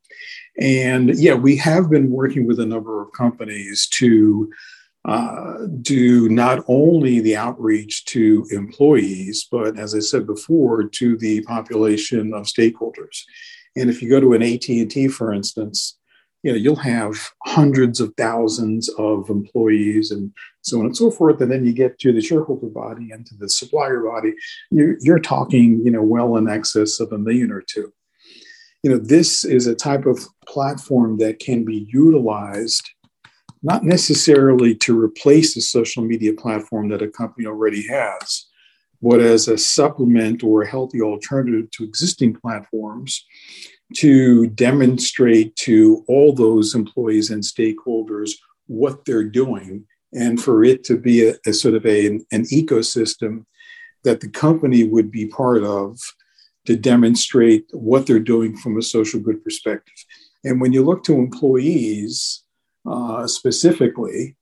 and 0.61 1.19
yeah, 1.19 1.35
we 1.35 1.57
have 1.57 1.89
been 1.89 2.11
working 2.11 2.47
with 2.47 2.61
a 2.61 2.67
number 2.67 3.01
of 3.01 3.13
companies 3.13 3.89
to 3.93 4.51
uh, 5.05 5.59
do 5.83 6.29
not 6.31 6.65
only 6.67 7.21
the 7.21 7.37
outreach 7.37 8.05
to 8.07 8.47
employees, 8.51 9.47
but 9.51 9.79
as 9.79 9.95
I 9.95 9.99
said 10.01 10.27
before, 10.27 10.85
to 10.85 11.17
the 11.19 11.43
population 11.43 12.33
of 12.33 12.45
stakeholders. 12.45 13.23
And 13.77 13.91
if 13.91 14.01
you 14.01 14.09
go 14.09 14.21
to 14.21 14.33
an 14.33 14.43
AT&T, 14.43 15.09
for 15.09 15.33
instance, 15.33 15.99
you 16.43 16.53
know, 16.53 16.59
you'll 16.59 16.77
have 16.77 17.31
hundreds 17.45 18.01
of 18.01 18.13
thousands 18.17 18.89
of 18.99 19.29
employees 19.31 20.11
and 20.11 20.31
so 20.63 20.79
on 20.79 20.87
and 20.87 20.97
so 20.97 21.11
forth. 21.11 21.41
And 21.41 21.51
then 21.51 21.65
you 21.65 21.73
get 21.73 21.99
to 22.01 22.13
the 22.13 22.21
shareholder 22.21 22.67
body 22.67 23.11
and 23.11 23.25
to 23.27 23.35
the 23.35 23.49
supplier 23.49 24.01
body, 24.01 24.35
you're, 24.71 24.97
you're 25.01 25.19
talking, 25.19 25.81
you 25.85 25.91
know, 25.91 26.03
well 26.03 26.37
in 26.37 26.49
excess 26.49 27.01
of 27.01 27.13
a 27.13 27.19
million 27.19 27.51
or 27.51 27.63
two. 27.63 27.93
You 28.83 28.91
know, 28.91 28.99
this 28.99 29.45
is 29.45 29.67
a 29.67 29.75
type 29.75 30.05
of 30.05 30.21
platform 30.47 31.17
that 31.19 31.39
can 31.39 31.65
be 31.65 31.89
utilized 31.91 32.91
not 33.65 33.83
necessarily 33.83 34.75
to 34.75 35.03
replace 35.03 35.57
a 35.57 35.61
social 35.61 36.05
media 36.05 36.35
platform 36.35 36.89
that 36.91 37.03
a 37.03 37.09
company 37.09 37.47
already 37.47 37.85
has, 37.89 38.47
but 39.01 39.21
as 39.21 39.49
a 39.49 39.57
supplement 39.57 40.45
or 40.45 40.63
a 40.63 40.69
healthy 40.69 41.01
alternative 41.01 41.71
to 41.71 41.83
existing 41.83 42.35
platforms 42.35 43.25
to 43.97 44.47
demonstrate 44.49 45.57
to 45.57 46.05
all 46.09 46.35
those 46.35 46.75
employees 46.75 47.31
and 47.31 47.43
stakeholders 47.43 48.33
what 48.67 49.05
they're 49.07 49.25
doing 49.25 49.87
and 50.13 50.43
for 50.43 50.63
it 50.63 50.85
to 50.85 50.99
be 50.99 51.27
a, 51.27 51.35
a 51.47 51.53
sort 51.53 51.75
of 51.75 51.87
a, 51.87 52.07
an 52.07 52.45
ecosystem 52.53 53.47
that 54.05 54.21
the 54.21 54.29
company 54.29 54.85
would 54.85 55.11
be 55.11 55.27
part 55.27 55.65
of 55.65 55.99
to 56.67 56.77
demonstrate 56.77 57.65
what 57.73 58.07
they're 58.07 58.19
doing 58.19 58.57
from 58.57 58.79
a 58.79 58.83
social 58.83 59.21
good 59.21 59.43
perspective. 59.43 59.95
And 60.45 60.61
when 60.61 60.73
you 60.73 60.85
look 60.85 61.03
to 61.05 61.15
employees, 61.15 62.44
uh, 62.87 63.27
specifically, 63.27 64.37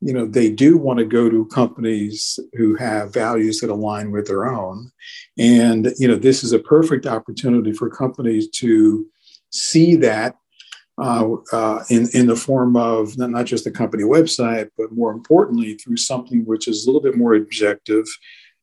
you 0.00 0.12
know, 0.12 0.26
they 0.26 0.50
do 0.50 0.76
want 0.76 0.98
to 0.98 1.04
go 1.04 1.30
to 1.30 1.46
companies 1.46 2.38
who 2.54 2.74
have 2.74 3.12
values 3.12 3.60
that 3.60 3.70
align 3.70 4.10
with 4.10 4.26
their 4.26 4.46
own. 4.46 4.90
And, 5.38 5.92
you 5.98 6.06
know, 6.06 6.16
this 6.16 6.44
is 6.44 6.52
a 6.52 6.58
perfect 6.58 7.06
opportunity 7.06 7.72
for 7.72 7.88
companies 7.88 8.50
to 8.50 9.06
see 9.50 9.96
that 9.96 10.36
uh, 10.98 11.28
uh, 11.52 11.82
in, 11.90 12.08
in 12.12 12.26
the 12.26 12.36
form 12.36 12.76
of 12.76 13.16
not, 13.18 13.30
not 13.30 13.46
just 13.46 13.64
the 13.64 13.70
company 13.70 14.04
website, 14.04 14.68
but 14.76 14.92
more 14.92 15.10
importantly, 15.10 15.74
through 15.74 15.96
something 15.96 16.44
which 16.44 16.68
is 16.68 16.84
a 16.84 16.88
little 16.88 17.02
bit 17.02 17.16
more 17.16 17.34
objective. 17.34 18.04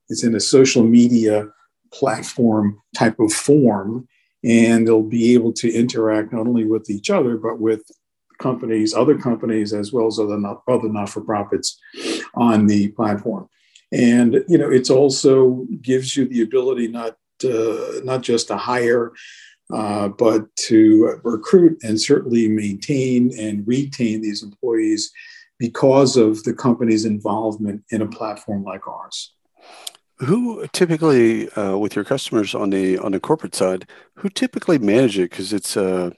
It's 0.08 0.24
in 0.24 0.34
a 0.34 0.40
social 0.40 0.82
media 0.82 1.48
platform 1.92 2.80
type 2.96 3.18
of 3.20 3.32
form, 3.32 4.08
and 4.44 4.86
they'll 4.86 5.02
be 5.02 5.34
able 5.34 5.52
to 5.54 5.72
interact 5.72 6.32
not 6.32 6.46
only 6.46 6.64
with 6.64 6.88
each 6.88 7.10
other, 7.10 7.36
but 7.36 7.58
with 7.58 7.82
companies, 8.42 8.94
other 8.94 9.16
companies, 9.16 9.72
as 9.72 9.92
well 9.92 10.06
as 10.06 10.18
other 10.18 10.38
not, 10.38 10.62
other 10.68 10.88
not-for-profits 10.88 11.78
on 12.34 12.66
the 12.66 12.88
platform. 12.88 13.48
And 13.92 14.44
you 14.48 14.58
know, 14.58 14.70
it's 14.70 14.90
also 14.90 15.66
gives 15.80 16.16
you 16.16 16.26
the 16.26 16.42
ability 16.42 16.88
not 16.88 17.16
uh, 17.44 18.00
not 18.04 18.22
just 18.22 18.48
to 18.48 18.56
hire, 18.56 19.12
uh, 19.72 20.08
but 20.08 20.54
to 20.56 21.20
recruit 21.24 21.78
and 21.82 22.00
certainly 22.00 22.48
maintain 22.48 23.32
and 23.38 23.66
retain 23.66 24.20
these 24.22 24.42
employees 24.42 25.10
because 25.58 26.16
of 26.16 26.42
the 26.44 26.54
company's 26.54 27.04
involvement 27.04 27.82
in 27.90 28.02
a 28.02 28.06
platform 28.06 28.64
like 28.64 28.86
ours 28.88 29.34
who 30.22 30.64
typically 30.68 31.50
uh, 31.50 31.76
with 31.76 31.96
your 31.96 32.04
customers 32.04 32.54
on 32.54 32.70
the 32.70 32.98
on 32.98 33.12
the 33.12 33.20
corporate 33.20 33.54
side 33.54 33.86
who 34.14 34.28
typically 34.28 34.78
manage 34.78 35.18
it 35.18 35.30
because 35.30 35.52
it's 35.52 35.76
a 35.76 36.12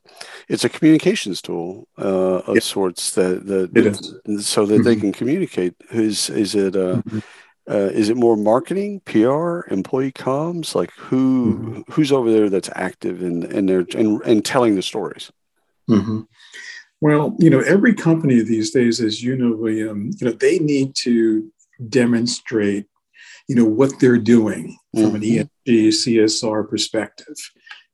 it's 0.48 0.64
a 0.64 0.68
communications 0.68 1.40
tool 1.40 1.88
uh, 1.98 2.40
of 2.46 2.62
sorts 2.62 3.12
that 3.12 3.46
that 3.46 4.40
so 4.42 4.66
that 4.66 4.74
mm-hmm. 4.74 4.82
they 4.82 4.96
can 4.96 5.12
communicate 5.12 5.74
is 5.90 6.30
is 6.30 6.54
it 6.54 6.76
uh, 6.76 6.96
mm-hmm. 6.96 7.18
Uh, 7.66 7.88
is 7.94 8.10
it 8.10 8.16
more 8.18 8.36
marketing 8.36 9.00
pr 9.06 9.60
employee 9.70 10.12
comms 10.12 10.74
like 10.74 10.92
who 10.98 11.54
mm-hmm. 11.54 11.92
who's 11.92 12.12
over 12.12 12.30
there 12.30 12.50
that's 12.50 12.68
active 12.74 13.22
in 13.22 13.50
in 13.50 13.64
their 13.64 13.86
and, 13.96 14.20
and 14.26 14.44
telling 14.44 14.74
the 14.74 14.82
stories 14.82 15.32
mm-hmm. 15.88 16.20
well 17.00 17.34
you 17.38 17.48
know 17.48 17.60
every 17.60 17.94
company 17.94 18.42
these 18.42 18.70
days 18.70 19.00
as 19.00 19.22
you 19.22 19.34
know 19.34 19.56
william 19.56 20.10
you 20.18 20.26
know 20.26 20.32
they 20.32 20.58
need 20.58 20.94
to 20.94 21.50
demonstrate 21.88 22.84
you 23.48 23.56
know 23.56 23.64
what 23.64 24.00
they're 24.00 24.18
doing 24.18 24.76
from 24.94 25.12
mm-hmm. 25.12 25.16
an 25.16 25.50
ESG 25.66 25.88
CSR 25.88 26.68
perspective. 26.68 27.36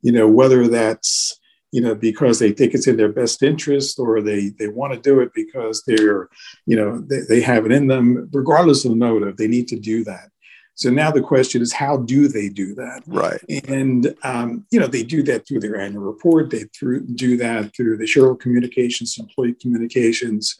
You 0.03 0.13
know 0.13 0.29
whether 0.29 0.69
that's 0.69 1.41
you 1.73 1.81
know 1.81 1.95
because 1.95 2.39
they 2.39 2.53
think 2.53 2.75
it's 2.75 2.87
in 2.87 2.97
their 2.97 3.13
best 3.13 3.43
interest 3.43 3.99
or 3.99 4.21
they 4.21 4.51
they 4.59 4.69
want 4.69 4.93
to 4.93 5.01
do 5.01 5.21
it 5.21 5.33
because 5.35 5.83
they're 5.87 6.29
you 6.67 6.77
know 6.77 7.01
they, 7.01 7.21
they 7.29 7.41
have 7.41 7.67
it 7.67 7.73
in 7.73 7.87
them 7.87 8.29
regardless 8.33 8.85
of 8.85 8.91
the 8.91 8.97
motive 8.97 9.37
they 9.37 9.49
need 9.49 9.69
to 9.69 9.79
do 9.79 10.05
that 10.05 10.31
so 10.75 10.91
now 10.91 11.11
the 11.11 11.21
question 11.21 11.61
is 11.63 11.73
how 11.73 11.97
do 11.97 12.29
they 12.29 12.49
do 12.49 12.75
that 12.75 13.03
right 13.07 13.41
and 13.69 14.15
um, 14.25 14.65
you 14.71 14.81
know 14.81 14.87
they 14.87 15.03
do 15.03 15.23
that 15.23 15.47
through 15.47 15.61
their 15.61 15.81
annual 15.81 16.03
report 16.03 16.51
they 16.51 16.65
through, 16.75 17.07
do 17.15 17.37
that 17.37 17.75
through 17.75 17.97
the 17.97 18.07
shareholder 18.07 18.39
communications 18.39 19.17
employee 19.19 19.55
communications 19.55 20.57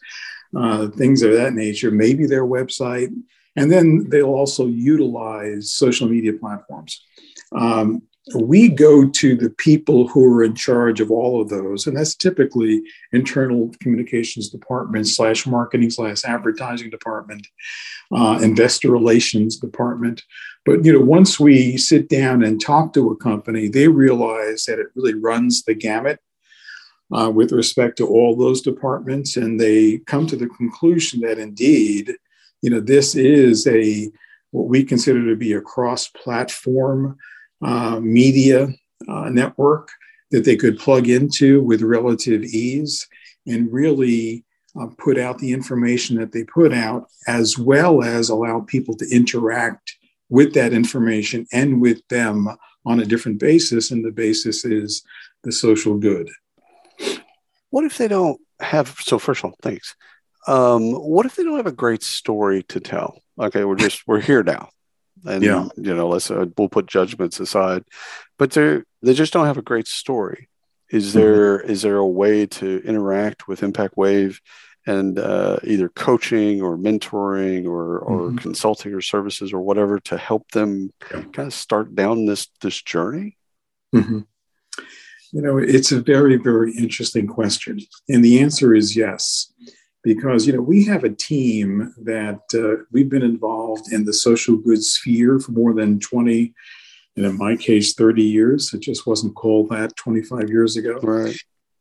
uh, 0.55 0.87
things 0.89 1.21
of 1.21 1.31
that 1.31 1.53
nature 1.53 1.91
maybe 1.91 2.25
their 2.25 2.45
website 2.45 3.09
and 3.55 3.71
then 3.71 4.07
they'll 4.09 4.25
also 4.25 4.67
utilize 4.67 5.71
social 5.71 6.07
media 6.07 6.33
platforms. 6.33 7.03
Um, 7.51 8.03
we 8.35 8.69
go 8.69 9.09
to 9.09 9.35
the 9.35 9.49
people 9.49 10.07
who 10.07 10.31
are 10.33 10.43
in 10.43 10.53
charge 10.53 11.01
of 11.01 11.09
all 11.09 11.41
of 11.41 11.49
those, 11.49 11.87
and 11.87 11.97
that's 11.97 12.15
typically 12.15 12.83
internal 13.11 13.71
communications 13.79 14.49
department 14.49 15.07
slash 15.07 15.47
marketing 15.47 15.89
slash 15.89 16.23
advertising 16.23 16.91
department, 16.91 17.47
uh, 18.13 18.39
investor 18.41 18.91
relations 18.91 19.57
department. 19.57 20.23
But 20.65 20.85
you 20.85 20.93
know, 20.93 20.99
once 20.99 21.39
we 21.39 21.77
sit 21.77 22.09
down 22.09 22.43
and 22.43 22.61
talk 22.61 22.93
to 22.93 23.09
a 23.09 23.17
company, 23.17 23.67
they 23.67 23.87
realize 23.87 24.65
that 24.65 24.79
it 24.79 24.87
really 24.95 25.15
runs 25.15 25.63
the 25.63 25.73
gamut 25.73 26.19
uh, 27.11 27.31
with 27.33 27.51
respect 27.51 27.97
to 27.97 28.07
all 28.07 28.35
those 28.35 28.61
departments, 28.61 29.35
and 29.35 29.59
they 29.59 29.97
come 30.05 30.27
to 30.27 30.35
the 30.35 30.47
conclusion 30.47 31.21
that 31.21 31.39
indeed, 31.39 32.15
you 32.61 32.69
know, 32.69 32.79
this 32.79 33.15
is 33.15 33.67
a 33.67 34.11
what 34.51 34.67
we 34.67 34.83
consider 34.83 35.25
to 35.27 35.35
be 35.35 35.53
a 35.53 35.61
cross-platform 35.61 37.17
uh, 37.61 37.99
media 38.01 38.67
uh, 39.07 39.29
network 39.29 39.89
that 40.31 40.43
they 40.43 40.55
could 40.55 40.77
plug 40.77 41.07
into 41.07 41.61
with 41.63 41.81
relative 41.81 42.43
ease 42.43 43.07
and 43.47 43.71
really 43.71 44.43
uh, 44.79 44.87
put 44.97 45.17
out 45.17 45.37
the 45.39 45.51
information 45.51 46.17
that 46.17 46.31
they 46.31 46.43
put 46.43 46.73
out, 46.73 47.07
as 47.27 47.57
well 47.57 48.03
as 48.03 48.29
allow 48.29 48.61
people 48.61 48.95
to 48.95 49.09
interact 49.09 49.95
with 50.29 50.53
that 50.53 50.73
information 50.73 51.45
and 51.51 51.81
with 51.81 52.05
them 52.07 52.47
on 52.85 52.99
a 52.99 53.05
different 53.05 53.39
basis. 53.39 53.91
And 53.91 54.03
the 54.03 54.11
basis 54.11 54.63
is 54.63 55.03
the 55.43 55.51
social 55.51 55.97
good. 55.97 56.29
What 57.69 57.85
if 57.85 57.97
they 57.97 58.07
don't 58.07 58.39
have? 58.59 58.95
So, 58.99 59.19
first 59.19 59.43
of 59.43 59.51
all, 59.51 59.57
thanks. 59.61 59.95
Um, 60.47 60.91
what 60.93 61.25
if 61.25 61.35
they 61.35 61.43
don't 61.43 61.57
have 61.57 61.67
a 61.67 61.71
great 61.71 62.03
story 62.03 62.63
to 62.63 62.79
tell? 62.79 63.21
Okay, 63.39 63.63
we're 63.63 63.75
just 63.75 64.07
we're 64.07 64.21
here 64.21 64.43
now 64.43 64.69
and 65.25 65.43
yeah. 65.43 65.67
you 65.77 65.93
know 65.93 66.07
let's 66.07 66.31
uh, 66.31 66.45
we'll 66.57 66.69
put 66.69 66.85
judgments 66.85 67.39
aside 67.39 67.83
but 68.37 68.51
they 68.51 68.81
they 69.01 69.13
just 69.13 69.33
don't 69.33 69.45
have 69.45 69.57
a 69.57 69.61
great 69.61 69.87
story 69.87 70.49
is 70.89 71.09
mm-hmm. 71.09 71.19
there 71.19 71.59
mm-hmm. 71.59 71.71
is 71.71 71.81
there 71.81 71.97
a 71.97 72.07
way 72.07 72.45
to 72.45 72.81
interact 72.83 73.47
with 73.47 73.61
ImpactWayv 73.61 74.39
and 74.87 75.19
uh, 75.19 75.57
either 75.63 75.89
coaching 75.89 76.59
or 76.61 76.75
mentoring 76.75 77.67
or, 77.67 77.99
or 77.99 78.19
mm-hmm. 78.21 78.37
consulting 78.37 78.93
or 78.93 79.01
services 79.01 79.53
or 79.53 79.61
whatever 79.61 79.99
to 79.99 80.17
help 80.17 80.49
them 80.51 80.91
yeah. 81.11 81.21
kind 81.33 81.47
of 81.47 81.53
start 81.53 81.93
down 81.93 82.25
this 82.25 82.47
this 82.61 82.81
journey 82.81 83.37
mm-hmm. 83.93 84.19
you 85.31 85.41
know 85.41 85.57
it's 85.57 85.91
a 85.91 86.01
very 86.01 86.37
very 86.37 86.73
interesting 86.77 87.27
question 87.27 87.79
and 88.09 88.23
the 88.23 88.39
answer 88.39 88.73
is 88.73 88.95
yes 88.95 89.53
because 90.03 90.47
you 90.47 90.53
know 90.53 90.61
we 90.61 90.83
have 90.85 91.03
a 91.03 91.09
team 91.09 91.93
that 92.03 92.41
uh, 92.53 92.83
we've 92.91 93.09
been 93.09 93.21
involved 93.21 93.91
in 93.91 94.05
the 94.05 94.13
social 94.13 94.55
good 94.55 94.83
sphere 94.83 95.39
for 95.39 95.51
more 95.51 95.73
than 95.73 95.99
20 95.99 96.53
and 97.17 97.25
in 97.25 97.37
my 97.37 97.55
case 97.55 97.93
30 97.93 98.23
years. 98.23 98.73
It 98.73 98.79
just 98.79 99.05
wasn't 99.05 99.35
called 99.35 99.69
that 99.69 99.95
25 99.97 100.49
years 100.49 100.77
ago. 100.77 100.99
Right. 101.03 101.35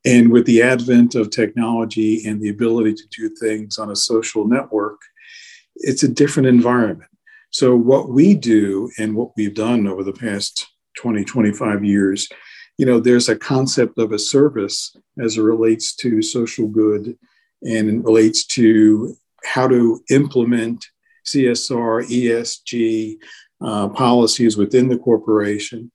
And 0.05 0.33
with 0.33 0.47
the 0.47 0.63
advent 0.63 1.15
of 1.15 1.31
technology 1.31 2.27
and 2.27 2.41
the 2.41 2.49
ability 2.49 2.95
to 2.95 3.05
do 3.11 3.29
things 3.37 3.79
on 3.79 3.91
a 3.91 3.97
social 3.97 4.47
network 4.47 5.01
it's 5.81 6.03
a 6.03 6.09
different 6.09 6.49
environment. 6.49 7.11
So 7.51 7.75
what 7.75 8.11
we 8.11 8.35
do 8.35 8.91
and 8.99 9.17
what 9.17 9.31
we've 9.37 9.55
done 9.55 9.87
over 9.87 10.05
the 10.05 10.13
past 10.13 10.67
20 10.97 11.25
25 11.25 11.85
years 11.85 12.29
you 12.77 12.85
know 12.85 12.99
there's 12.99 13.29
a 13.29 13.37
concept 13.37 13.97
of 13.99 14.11
a 14.11 14.19
service 14.19 14.97
as 15.23 15.37
it 15.37 15.43
relates 15.43 15.95
to 15.95 16.21
social 16.21 16.67
good 16.67 17.17
and 17.63 18.05
relates 18.05 18.45
to 18.45 19.17
how 19.45 19.69
to 19.69 20.03
implement 20.11 20.87
CSR, 21.27 22.07
ESG 22.09 23.17
uh, 23.61 23.89
policies 23.91 24.57
within 24.57 24.89
the 24.89 24.99
corporation 24.99 25.91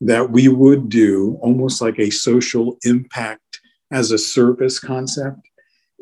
that 0.00 0.30
we 0.30 0.48
would 0.48 0.88
do 0.88 1.38
almost 1.40 1.80
like 1.80 1.98
a 1.98 2.10
social 2.10 2.76
impact 2.84 3.60
as 3.90 4.10
a 4.10 4.18
service 4.18 4.78
concept. 4.78 5.40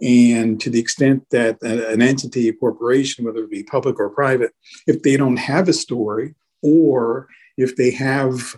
And 0.03 0.61
to 0.61 0.71
the 0.71 0.81
extent 0.81 1.25
that 1.31 1.63
an 1.63 2.03
entity, 2.03 2.49
a 2.49 2.53
corporation, 2.53 3.25
whether 3.25 3.45
it 3.45 3.51
be 3.51 3.63
public 3.63 4.01
or 4.01 4.11
private, 4.11 4.53
if 4.87 5.03
they 5.03 5.17
don't 5.17 5.37
have 5.37 5.69
a 5.69 5.73
story 5.73 6.35
or 6.63 7.29
if 7.57 7.77
they 7.77 7.93
have 7.93 8.57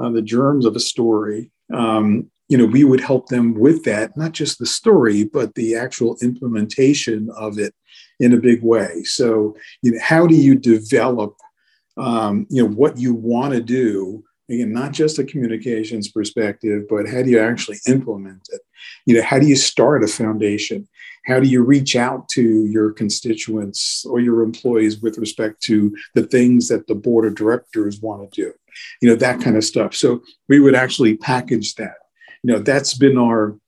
uh, 0.00 0.10
the 0.10 0.22
germs 0.22 0.66
of 0.66 0.74
a 0.74 0.80
story, 0.80 1.52
um, 1.72 2.30
you 2.48 2.56
know, 2.56 2.66
we 2.66 2.84
would 2.84 3.00
help 3.00 3.28
them 3.28 3.54
with 3.54 3.84
that, 3.84 4.16
not 4.16 4.32
just 4.32 4.58
the 4.58 4.66
story, 4.66 5.24
but 5.24 5.54
the 5.54 5.74
actual 5.74 6.16
implementation 6.22 7.28
of 7.36 7.58
it 7.58 7.74
in 8.20 8.32
a 8.32 8.40
big 8.40 8.62
way. 8.62 9.02
So, 9.04 9.56
you 9.82 9.92
know, 9.92 9.98
how 10.00 10.26
do 10.26 10.34
you 10.36 10.54
develop, 10.54 11.36
um, 11.96 12.46
you 12.48 12.62
know, 12.62 12.68
what 12.68 12.98
you 12.98 13.14
want 13.14 13.54
to 13.54 13.60
do? 13.60 14.22
Again, 14.48 14.72
not 14.72 14.92
just 14.92 15.18
a 15.18 15.24
communications 15.24 16.08
perspective, 16.08 16.84
but 16.88 17.08
how 17.08 17.22
do 17.22 17.30
you 17.30 17.40
actually 17.40 17.78
implement 17.88 18.48
it? 18.52 18.60
You 19.04 19.16
know, 19.16 19.22
how 19.22 19.40
do 19.40 19.46
you 19.46 19.56
start 19.56 20.04
a 20.04 20.06
foundation? 20.06 20.86
How 21.24 21.40
do 21.40 21.48
you 21.48 21.64
reach 21.64 21.96
out 21.96 22.28
to 22.30 22.66
your 22.66 22.92
constituents 22.92 24.06
or 24.08 24.20
your 24.20 24.42
employees 24.42 25.02
with 25.02 25.18
respect 25.18 25.60
to 25.64 25.92
the 26.14 26.22
things 26.22 26.68
that 26.68 26.86
the 26.86 26.94
board 26.94 27.26
of 27.26 27.34
directors 27.34 28.00
want 28.00 28.30
to 28.30 28.42
do? 28.42 28.52
You 29.02 29.08
know, 29.08 29.16
that 29.16 29.40
kind 29.40 29.56
of 29.56 29.64
stuff. 29.64 29.96
So 29.96 30.22
we 30.48 30.60
would 30.60 30.76
actually 30.76 31.16
package 31.16 31.74
that 31.74 31.96
you 32.46 32.52
know 32.52 32.60
that's 32.60 32.94
been 32.94 33.18
our 33.18 33.58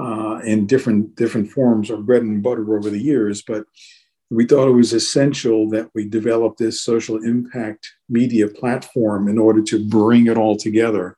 uh, 0.00 0.38
in 0.44 0.64
different 0.66 1.16
different 1.16 1.50
forms 1.50 1.90
our 1.90 1.96
bread 1.96 2.22
and 2.22 2.42
butter 2.42 2.76
over 2.76 2.88
the 2.88 3.02
years 3.02 3.42
but 3.42 3.64
we 4.30 4.46
thought 4.46 4.68
it 4.68 4.72
was 4.72 4.92
essential 4.92 5.68
that 5.68 5.90
we 5.94 6.08
develop 6.08 6.56
this 6.56 6.80
social 6.80 7.16
impact 7.24 7.90
media 8.08 8.46
platform 8.46 9.26
in 9.26 9.36
order 9.36 9.60
to 9.60 9.84
bring 9.88 10.28
it 10.28 10.38
all 10.38 10.56
together 10.56 11.16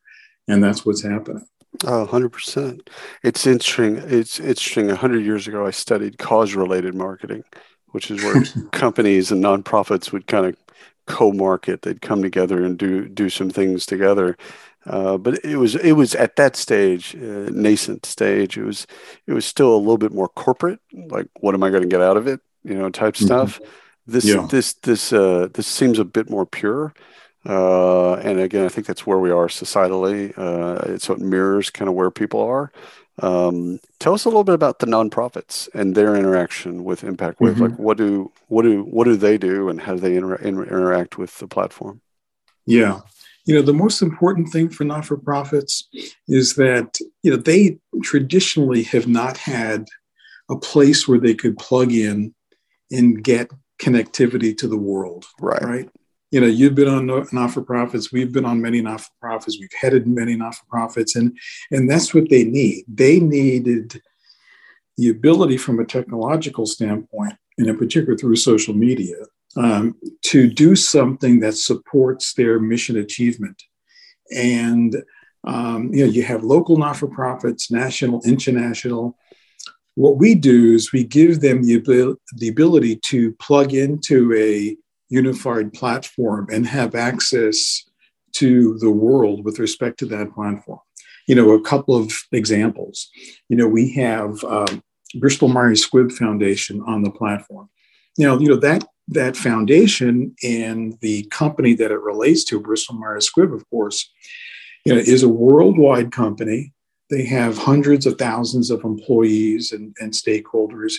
and 0.49 0.65
that's 0.65 0.87
what's 0.87 1.03
happening 1.03 1.47
Oh, 1.85 2.07
100%. 2.07 2.87
It's 3.23 3.47
interesting. 3.47 3.97
It's 3.97 4.39
interesting. 4.39 4.89
100 4.89 5.25
years 5.25 5.49
ago, 5.49 5.67
I 5.67 5.71
studied 5.71 6.19
cause 6.19 6.55
related 6.55 6.95
marketing, 6.95 7.45
which 7.93 8.11
is 8.11 8.23
where 8.23 8.45
companies 8.73 9.33
and 9.33 9.43
nonprofits 9.43 10.13
would 10.13 10.27
kind 10.27 10.45
of 10.45 10.57
co 11.07 11.33
market. 11.33 11.81
They'd 11.81 12.03
come 12.03 12.21
together 12.21 12.63
and 12.63 12.79
do, 12.79 13.09
do 13.09 13.31
some 13.31 13.49
things 13.49 13.87
together. 13.87 14.37
Uh, 14.85 15.17
but 15.17 15.45
it 15.45 15.57
was 15.57 15.77
it 15.77 15.93
was 15.93 16.15
at 16.15 16.37
that 16.37 16.57
stage, 16.57 17.15
uh, 17.15 17.51
nascent 17.53 18.05
stage. 18.05 18.59
It 18.59 18.65
was 18.65 18.87
it 19.27 19.33
was 19.33 19.45
still 19.45 19.75
a 19.75 19.79
little 19.79 19.99
bit 19.99 20.13
more 20.13 20.29
corporate. 20.29 20.81
Like, 20.93 21.29
what 21.41 21.55
am 21.55 21.63
I 21.63 21.71
going 21.71 21.83
to 21.83 21.89
get 21.89 22.03
out 22.03 22.17
of 22.17 22.27
it? 22.27 22.41
You 22.65 22.75
know, 22.75 22.91
type 22.91 23.15
mm-hmm. 23.15 23.27
stuff. 23.27 23.61
This 24.07 24.25
yeah. 24.25 24.47
this 24.51 24.75
this 24.75 25.13
uh, 25.13 25.49
this 25.55 25.67
seems 25.67 25.99
a 25.99 26.05
bit 26.05 26.29
more 26.29 26.47
pure. 26.47 26.95
Uh, 27.45 28.15
and 28.15 28.39
again, 28.39 28.65
I 28.65 28.69
think 28.69 28.87
that's 28.87 29.07
where 29.07 29.19
we 29.19 29.31
are 29.31 29.49
societally. 29.49 30.37
Uh, 30.37 30.99
so 30.99 31.15
it 31.15 31.21
mirrors 31.21 31.71
kind 31.71 31.89
of 31.89 31.95
where 31.95 32.11
people 32.11 32.41
are. 32.41 32.73
Um, 33.21 33.81
tell 33.99 34.15
us 34.15 34.25
a 34.25 34.29
little 34.29 34.45
bit 34.45 34.55
about 34.55 34.79
the 34.79 34.87
nonprofits 34.87 35.69
and 35.75 35.95
their 35.95 36.17
interaction 36.17 36.83
with 36.83 37.03
ImpactWayv. 37.03 37.37
Mm-hmm. 37.55 37.63
Like, 37.63 37.79
what 37.79 37.97
do 37.99 38.33
what 38.49 38.63
do 38.63 38.83
what 38.83 39.05
do 39.05 39.17
they 39.17 39.39
do, 39.39 39.69
and 39.69 39.81
how 39.81 39.95
do 39.95 40.01
they 40.01 40.17
inter- 40.17 40.37
interact 40.37 41.19
with 41.19 41.39
the 41.39 41.47
platform? 41.47 42.01
Yeah, 42.65 43.01
you 43.45 43.55
know 43.55 43.63
the 43.63 43.75
most 43.75 44.03
important 44.03 44.49
thing 44.49 44.69
for 44.69 44.85
not-for-profits 44.85 45.89
is 46.29 46.55
that 46.55 46.99
you 47.23 47.31
know 47.31 47.37
they 47.37 47.79
traditionally 48.03 48.83
have 48.83 49.07
not 49.07 49.37
had 49.37 49.87
a 50.51 50.57
place 50.57 51.09
where 51.09 51.19
they 51.19 51.35
could 51.35 51.57
plug 51.59 51.93
in 51.93 52.35
and 52.91 53.23
get 53.23 53.51
connectivity 53.81 54.57
to 54.57 54.69
the 54.69 54.77
world 54.77 55.25
right. 55.41 55.63
right? 55.63 55.91
You 56.31 56.41
know 56.41 56.47
you've 56.47 56.75
been 56.75 56.89
on 56.89 57.27
not-for-profits 57.33 58.13
we've 58.13 58.33
been 58.33 58.45
on 58.45 58.61
many 58.61 58.81
not-for-profits 58.81 59.59
we've 59.59 59.69
headed 59.79 60.07
many 60.07 60.37
not-for-profits 60.37 61.17
and 61.17 61.37
and 61.71 61.91
that's 61.91 62.15
what 62.15 62.29
they 62.31 62.45
need. 62.45 62.85
They 62.89 63.21
needed 63.21 64.01
the 64.97 65.09
ability 65.09 65.57
from 65.57 65.81
a 65.81 65.85
technological 65.85 66.67
standpoint 66.67 67.35
and 67.59 67.67
in 67.67 67.77
particular 67.77 68.17
through 68.17 68.37
social 68.37 68.75
media 68.75 69.17
um, 69.57 69.95
to 70.23 70.51
do 70.51 70.75
something 70.75 71.41
that 71.41 71.55
supports 71.55 72.35
their 72.35 72.59
mission 72.59 72.97
achievement. 72.97 73.63
And 74.35 75.03
um, 75.45 75.93
you 75.93 76.07
know, 76.07 76.13
you 76.13 76.23
have 76.23 76.45
local 76.45 76.77
not-for-profits, 76.77 77.71
national, 77.71 78.23
international. 78.25 79.19
What 79.95 80.17
we 80.17 80.35
do 80.35 80.75
is 80.75 80.93
we 80.93 81.05
give 81.05 81.41
them 81.41 81.65
the, 81.65 82.17
the 82.37 82.49
ability 82.49 82.97
to 83.07 83.33
plug 83.33 83.75
into 83.75 84.33
a 84.35 84.77
unified 85.09 85.73
platform 85.73 86.49
and 86.51 86.67
have 86.67 86.95
access 86.95 87.85
to 88.33 88.79
the 88.79 88.91
world 88.91 89.45
with 89.45 89.59
respect 89.59 89.99
to 89.99 90.07
that 90.07 90.33
platform. 90.33 90.81
You 91.27 91.35
know, 91.35 91.51
a 91.51 91.61
couple 91.61 91.95
of 91.95 92.13
examples. 92.33 93.11
You 93.49 93.57
know, 93.57 93.69
we 93.69 93.93
have 93.93 94.43
um, 94.45 94.83
Bristol 95.17 95.49
Myers 95.49 95.87
Squibb 95.87 96.13
Foundation 96.13 96.83
on 96.87 97.03
the 97.03 97.11
platform. 97.11 97.69
Now, 98.17 98.39
you 98.39 98.49
know 98.49 98.57
that 98.57 98.85
that 99.15 99.37
foundation 99.37 100.35
and 100.43 100.99
the 101.01 101.25
company 101.25 101.75
that 101.75 101.91
it 101.91 102.01
relates 102.01 102.45
to, 102.45 102.61
Bristol 102.61 102.97
Myers 102.97 103.31
Squibb, 103.31 103.55
of 103.55 103.69
course, 103.71 104.11
you 104.85 104.95
know, 104.95 105.01
is 105.01 105.23
a 105.23 105.29
worldwide 105.29 106.13
company. 106.13 106.73
They 107.11 107.25
have 107.27 107.59
hundreds 107.59 108.07
of 108.07 108.19
thousands 108.19 108.71
of 108.71 108.85
employees 108.85 109.73
and, 109.73 109.95
and 110.01 110.13
stakeholders, 110.13 110.95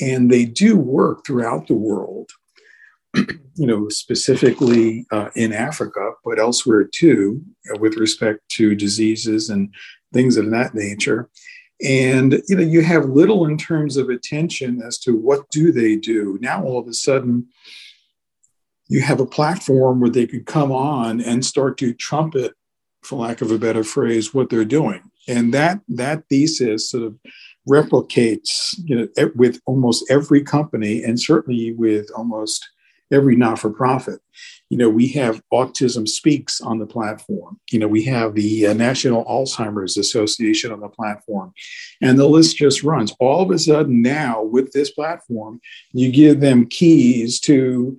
and 0.00 0.30
they 0.30 0.44
do 0.44 0.76
work 0.76 1.26
throughout 1.26 1.66
the 1.66 1.74
world. 1.74 2.30
you 3.14 3.66
know, 3.66 3.88
specifically 3.88 5.06
uh, 5.10 5.30
in 5.34 5.52
Africa, 5.52 6.12
but 6.24 6.38
elsewhere 6.38 6.84
too. 6.84 7.42
with 7.80 7.96
respect 7.96 8.40
to 8.50 8.74
diseases 8.74 9.48
and 9.48 9.72
things 10.12 10.36
of 10.36 10.50
that 10.50 10.74
nature. 10.74 11.28
And 11.84 12.42
you 12.48 12.56
know, 12.56 12.62
you 12.62 12.82
have 12.82 13.04
little 13.06 13.46
in 13.46 13.58
terms 13.58 13.96
of 13.96 14.08
attention 14.08 14.80
as 14.82 14.98
to 15.00 15.16
what 15.16 15.48
do 15.50 15.72
they 15.72 15.96
do. 15.96 16.38
Now 16.40 16.64
all 16.64 16.78
of 16.78 16.88
a 16.88 16.94
sudden, 16.94 17.48
you 18.88 19.02
have 19.02 19.20
a 19.20 19.26
platform 19.26 20.00
where 20.00 20.10
they 20.10 20.26
could 20.26 20.46
come 20.46 20.72
on 20.72 21.20
and 21.20 21.44
start 21.44 21.76
to 21.78 21.92
trumpet, 21.92 22.54
for 23.02 23.16
lack 23.16 23.40
of 23.40 23.50
a 23.50 23.58
better 23.58 23.84
phrase, 23.84 24.32
what 24.32 24.48
they're 24.48 24.64
doing. 24.64 25.02
And 25.28 25.52
that 25.54 25.80
that 25.88 26.24
thesis 26.28 26.90
sort 26.90 27.02
of 27.02 27.18
replicates, 27.68 28.74
you 28.84 28.96
know, 28.96 29.30
with 29.34 29.60
almost 29.66 30.04
every 30.08 30.42
company 30.42 31.02
and 31.02 31.20
certainly 31.20 31.72
with 31.72 32.08
almost 32.16 32.68
every 33.12 33.36
not-for-profit. 33.36 34.20
You 34.70 34.78
know, 34.78 34.88
we 34.88 35.08
have 35.08 35.42
Autism 35.52 36.08
Speaks 36.08 36.60
on 36.60 36.78
the 36.78 36.86
platform. 36.86 37.60
You 37.70 37.78
know, 37.78 37.88
we 37.88 38.04
have 38.04 38.34
the 38.34 38.66
uh, 38.66 38.72
National 38.72 39.24
Alzheimer's 39.24 39.96
Association 39.96 40.72
on 40.72 40.80
the 40.80 40.88
platform, 40.88 41.52
and 42.00 42.18
the 42.18 42.26
list 42.26 42.56
just 42.56 42.82
runs. 42.82 43.12
All 43.20 43.42
of 43.42 43.50
a 43.50 43.58
sudden, 43.58 44.02
now 44.02 44.42
with 44.42 44.72
this 44.72 44.90
platform, 44.90 45.60
you 45.92 46.10
give 46.10 46.40
them 46.40 46.66
keys 46.66 47.38
to 47.40 47.96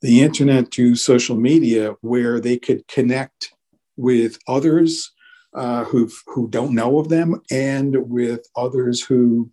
the 0.00 0.22
internet, 0.22 0.70
to 0.72 0.94
social 0.94 1.36
media, 1.36 1.96
where 2.00 2.38
they 2.38 2.58
could 2.58 2.86
connect 2.86 3.52
with 3.96 4.38
others 4.46 5.10
uh, 5.54 5.84
who 5.84 6.08
who 6.26 6.48
don't 6.48 6.74
know 6.74 6.98
of 7.00 7.08
them, 7.08 7.40
and 7.50 8.08
with 8.08 8.46
others 8.56 9.02
who 9.02 9.50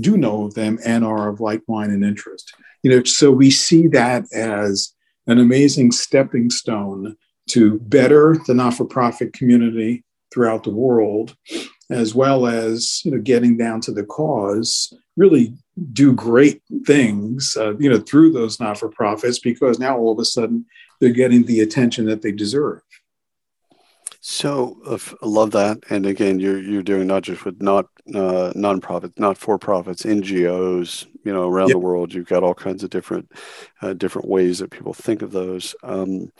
do 0.00 0.16
know 0.16 0.44
of 0.44 0.54
them 0.54 0.78
and 0.84 1.04
are 1.04 1.28
of 1.28 1.40
like 1.40 1.62
mind 1.68 1.92
and 1.92 2.04
interest. 2.04 2.52
You 2.82 2.90
know, 2.90 3.04
so 3.04 3.30
we 3.30 3.50
see 3.50 3.86
that 3.88 4.24
as 4.32 4.92
an 5.26 5.38
amazing 5.38 5.92
stepping 5.92 6.50
stone 6.50 7.16
to 7.50 7.78
better 7.80 8.36
the 8.46 8.54
not-for-profit 8.54 9.32
community 9.32 10.04
throughout 10.32 10.64
the 10.64 10.70
world, 10.70 11.36
as 11.90 12.14
well 12.14 12.46
as 12.46 13.02
you 13.04 13.10
know 13.10 13.18
getting 13.18 13.56
down 13.56 13.80
to 13.80 13.92
the 13.92 14.04
cause. 14.04 14.92
Really 15.16 15.54
do 15.92 16.12
great 16.12 16.62
things, 16.86 17.56
uh, 17.58 17.76
you 17.76 17.88
know, 17.88 17.98
through 17.98 18.32
those 18.32 18.60
not-for-profits 18.60 19.38
because 19.38 19.78
now 19.78 19.98
all 19.98 20.12
of 20.12 20.18
a 20.18 20.24
sudden 20.24 20.64
they're 21.00 21.10
getting 21.10 21.44
the 21.44 21.60
attention 21.60 22.06
that 22.06 22.22
they 22.22 22.32
deserve. 22.32 22.80
So 24.24 24.78
uh, 24.86 24.98
I 25.20 25.26
love 25.26 25.50
that, 25.50 25.80
and 25.90 26.06
again, 26.06 26.38
you're 26.38 26.62
you're 26.62 26.84
doing 26.84 27.08
not 27.08 27.24
just 27.24 27.44
with 27.44 27.60
not 27.60 27.86
uh, 28.14 28.52
nonprofits, 28.54 29.18
not 29.18 29.36
for 29.36 29.58
profits, 29.58 30.04
NGOs, 30.04 31.06
you 31.24 31.32
know, 31.32 31.48
around 31.48 31.70
yep. 31.70 31.74
the 31.74 31.80
world. 31.80 32.14
You've 32.14 32.28
got 32.28 32.44
all 32.44 32.54
kinds 32.54 32.84
of 32.84 32.90
different 32.90 33.32
uh, 33.80 33.94
different 33.94 34.28
ways 34.28 34.60
that 34.60 34.70
people 34.70 34.94
think 34.94 35.22
of 35.22 35.32
those. 35.32 35.74
Um, 35.82 36.30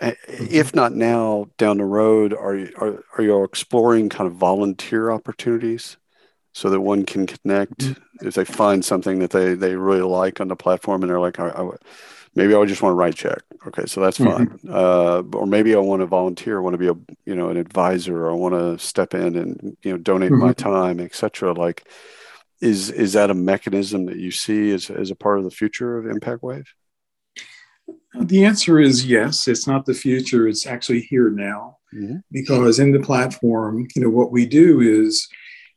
mm-hmm. 0.00 0.46
if 0.50 0.72
not 0.72 0.92
now, 0.92 1.48
down 1.58 1.78
the 1.78 1.84
road, 1.84 2.32
are 2.32 2.54
you 2.54 2.72
are, 2.78 3.02
are 3.18 3.24
you 3.24 3.42
exploring 3.42 4.08
kind 4.08 4.28
of 4.28 4.34
volunteer 4.34 5.10
opportunities 5.10 5.96
so 6.52 6.70
that 6.70 6.80
one 6.80 7.04
can 7.04 7.26
connect 7.26 7.78
mm-hmm. 7.78 8.26
if 8.28 8.36
they 8.36 8.44
find 8.44 8.84
something 8.84 9.18
that 9.18 9.30
they 9.30 9.54
they 9.54 9.74
really 9.74 10.00
like 10.00 10.40
on 10.40 10.46
the 10.46 10.54
platform 10.54 11.02
and 11.02 11.10
they're 11.10 11.18
like, 11.18 11.40
I, 11.40 11.48
I 11.48 11.70
maybe 12.36 12.54
I 12.54 12.64
just 12.66 12.82
want 12.82 12.92
to 12.92 12.96
write 12.96 13.16
check. 13.16 13.42
Okay, 13.66 13.86
so 13.86 14.00
that's 14.00 14.18
fine. 14.18 14.48
Mm-hmm. 14.48 14.70
Uh, 14.72 15.36
or 15.36 15.46
maybe 15.46 15.74
I 15.74 15.78
want 15.78 16.00
to 16.00 16.06
volunteer, 16.06 16.58
I 16.58 16.60
want 16.60 16.74
to 16.74 16.78
be 16.78 16.88
a 16.88 16.94
you 17.24 17.34
know 17.34 17.48
an 17.48 17.56
advisor, 17.56 18.26
or 18.26 18.30
I 18.30 18.34
want 18.34 18.54
to 18.54 18.78
step 18.78 19.14
in 19.14 19.36
and 19.36 19.76
you 19.82 19.92
know 19.92 19.98
donate 19.98 20.30
mm-hmm. 20.30 20.46
my 20.46 20.52
time, 20.52 21.00
etc. 21.00 21.54
Like, 21.54 21.88
is 22.60 22.90
is 22.90 23.14
that 23.14 23.30
a 23.30 23.34
mechanism 23.34 24.06
that 24.06 24.18
you 24.18 24.30
see 24.30 24.70
as 24.70 24.90
as 24.90 25.10
a 25.10 25.16
part 25.16 25.38
of 25.38 25.44
the 25.44 25.50
future 25.50 25.98
of 25.98 26.04
ImpactWayv? 26.04 26.66
The 28.20 28.44
answer 28.44 28.78
is 28.78 29.04
yes. 29.04 29.48
It's 29.48 29.66
not 29.66 29.86
the 29.86 29.94
future; 29.94 30.46
it's 30.46 30.66
actually 30.66 31.00
here 31.00 31.30
now. 31.30 31.78
Mm-hmm. 31.94 32.16
Because 32.30 32.78
in 32.78 32.92
the 32.92 33.00
platform, 33.00 33.88
you 33.96 34.02
know, 34.02 34.10
what 34.10 34.30
we 34.30 34.46
do 34.46 34.80
is 34.80 35.28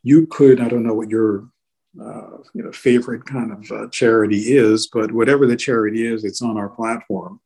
you 0.04 0.28
could 0.28 0.62
I 0.62 0.68
don't 0.68 0.84
know 0.84 0.94
what 0.94 1.10
your 1.10 1.50
uh, 2.00 2.38
you 2.54 2.64
know 2.64 2.72
favorite 2.72 3.26
kind 3.26 3.52
of 3.52 3.72
uh, 3.72 3.88
charity 3.90 4.56
is, 4.56 4.88
but 4.88 5.12
whatever 5.12 5.46
the 5.48 5.56
charity 5.56 6.06
is, 6.06 6.24
it's 6.24 6.42
on 6.42 6.58
our 6.58 6.70
platform 6.70 7.40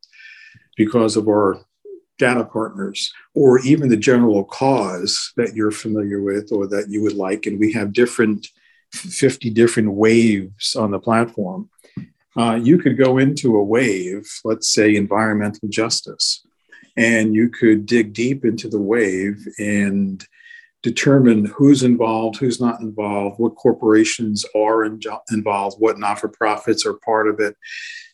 because 0.76 1.16
of 1.16 1.28
our 1.28 1.66
data 2.20 2.44
partners 2.44 3.12
or 3.34 3.60
even 3.60 3.90
the 3.90 3.98
general 3.98 4.44
cause 4.44 5.34
that 5.36 5.56
you're 5.56 5.72
familiar 5.72 6.22
with 6.22 6.52
or 6.52 6.68
that 6.68 6.88
you 6.90 7.02
would 7.02 7.16
like. 7.16 7.46
And 7.46 7.60
we 7.60 7.74
have 7.74 7.94
different 7.94 8.48
50 8.94 9.50
different 9.50 9.92
waves 9.94 10.76
on 10.76 10.92
the 10.92 11.00
platform. 11.00 11.70
Uh, 12.38 12.60
you 12.62 12.78
could 12.78 12.98
go 12.98 13.18
into 13.18 13.58
a 13.58 13.64
wave, 13.64 14.28
let's 14.44 14.70
say 14.70 14.96
environmental 14.96 15.68
justice, 15.70 16.46
and 16.98 17.34
you 17.34 17.50
could 17.50 17.86
dig 17.86 18.14
deep 18.14 18.46
into 18.46 18.68
the 18.68 18.82
wave 18.82 19.46
and 19.60 20.26
determine 20.84 21.46
who's 21.46 21.82
involved, 21.82 22.38
who's 22.38 22.62
not 22.62 22.82
involved, 22.82 23.40
what 23.40 23.56
corporations 23.56 24.46
are 24.56 24.84
in, 24.84 25.00
involved, 25.32 25.78
what 25.80 25.98
not 25.98 26.20
for 26.20 26.28
profits 26.28 26.86
are 26.86 26.94
part 26.94 27.28
of 27.28 27.40
it, 27.40 27.56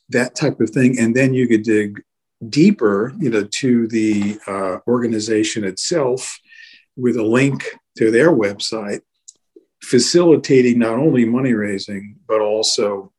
that 0.09 0.35
type 0.35 0.61
of 0.61 0.69
thing. 0.69 0.97
And 0.97 1.15
then 1.15 1.33
you 1.33 1.47
could 1.47 1.63
dig 1.63 2.01
deeper, 2.47 3.13
you 3.19 3.29
know, 3.29 3.43
to 3.43 3.87
the 3.87 4.39
uh, 4.47 4.77
organization 4.87 5.63
itself 5.63 6.39
with 6.95 7.17
a 7.17 7.23
link 7.23 7.65
to 7.97 8.11
their 8.11 8.31
website, 8.31 9.01
facilitating 9.81 10.79
not 10.79 10.99
only 10.99 11.25
money 11.25 11.53
raising, 11.53 12.15
but 12.27 12.39
also 12.39 13.11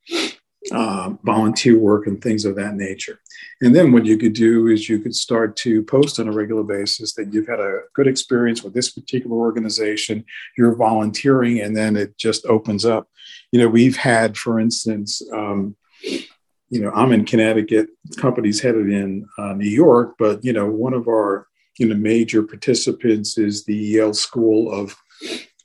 uh, 0.72 1.14
volunteer 1.24 1.78
work 1.78 2.06
and 2.06 2.22
things 2.22 2.44
of 2.44 2.54
that 2.56 2.74
nature. 2.74 3.18
And 3.62 3.74
then 3.74 3.92
what 3.92 4.04
you 4.04 4.18
could 4.18 4.34
do 4.34 4.66
is 4.66 4.88
you 4.88 4.98
could 4.98 5.14
start 5.14 5.56
to 5.56 5.82
post 5.82 6.20
on 6.20 6.28
a 6.28 6.32
regular 6.32 6.62
basis 6.62 7.14
that 7.14 7.32
you've 7.32 7.48
had 7.48 7.60
a 7.60 7.80
good 7.94 8.06
experience 8.06 8.62
with 8.62 8.74
this 8.74 8.90
particular 8.90 9.36
organization, 9.36 10.24
you're 10.56 10.74
volunteering, 10.74 11.60
and 11.60 11.76
then 11.76 11.96
it 11.96 12.16
just 12.18 12.44
opens 12.46 12.84
up. 12.84 13.08
You 13.52 13.60
know, 13.60 13.68
we've 13.68 13.96
had, 13.96 14.36
for 14.36 14.60
instance, 14.60 15.22
um, 15.32 15.76
you 16.02 16.80
know, 16.80 16.90
I'm 16.92 17.12
in 17.12 17.24
Connecticut, 17.24 17.88
company's 18.16 18.60
headed 18.60 18.90
in 18.90 19.26
uh, 19.38 19.54
New 19.54 19.68
York, 19.68 20.14
but, 20.18 20.44
you 20.44 20.52
know, 20.52 20.66
one 20.66 20.94
of 20.94 21.08
our, 21.08 21.48
you 21.78 21.88
know, 21.88 21.96
major 21.96 22.42
participants 22.42 23.38
is 23.38 23.64
the 23.64 23.74
Yale 23.74 24.14
School 24.14 24.70
of 24.72 24.94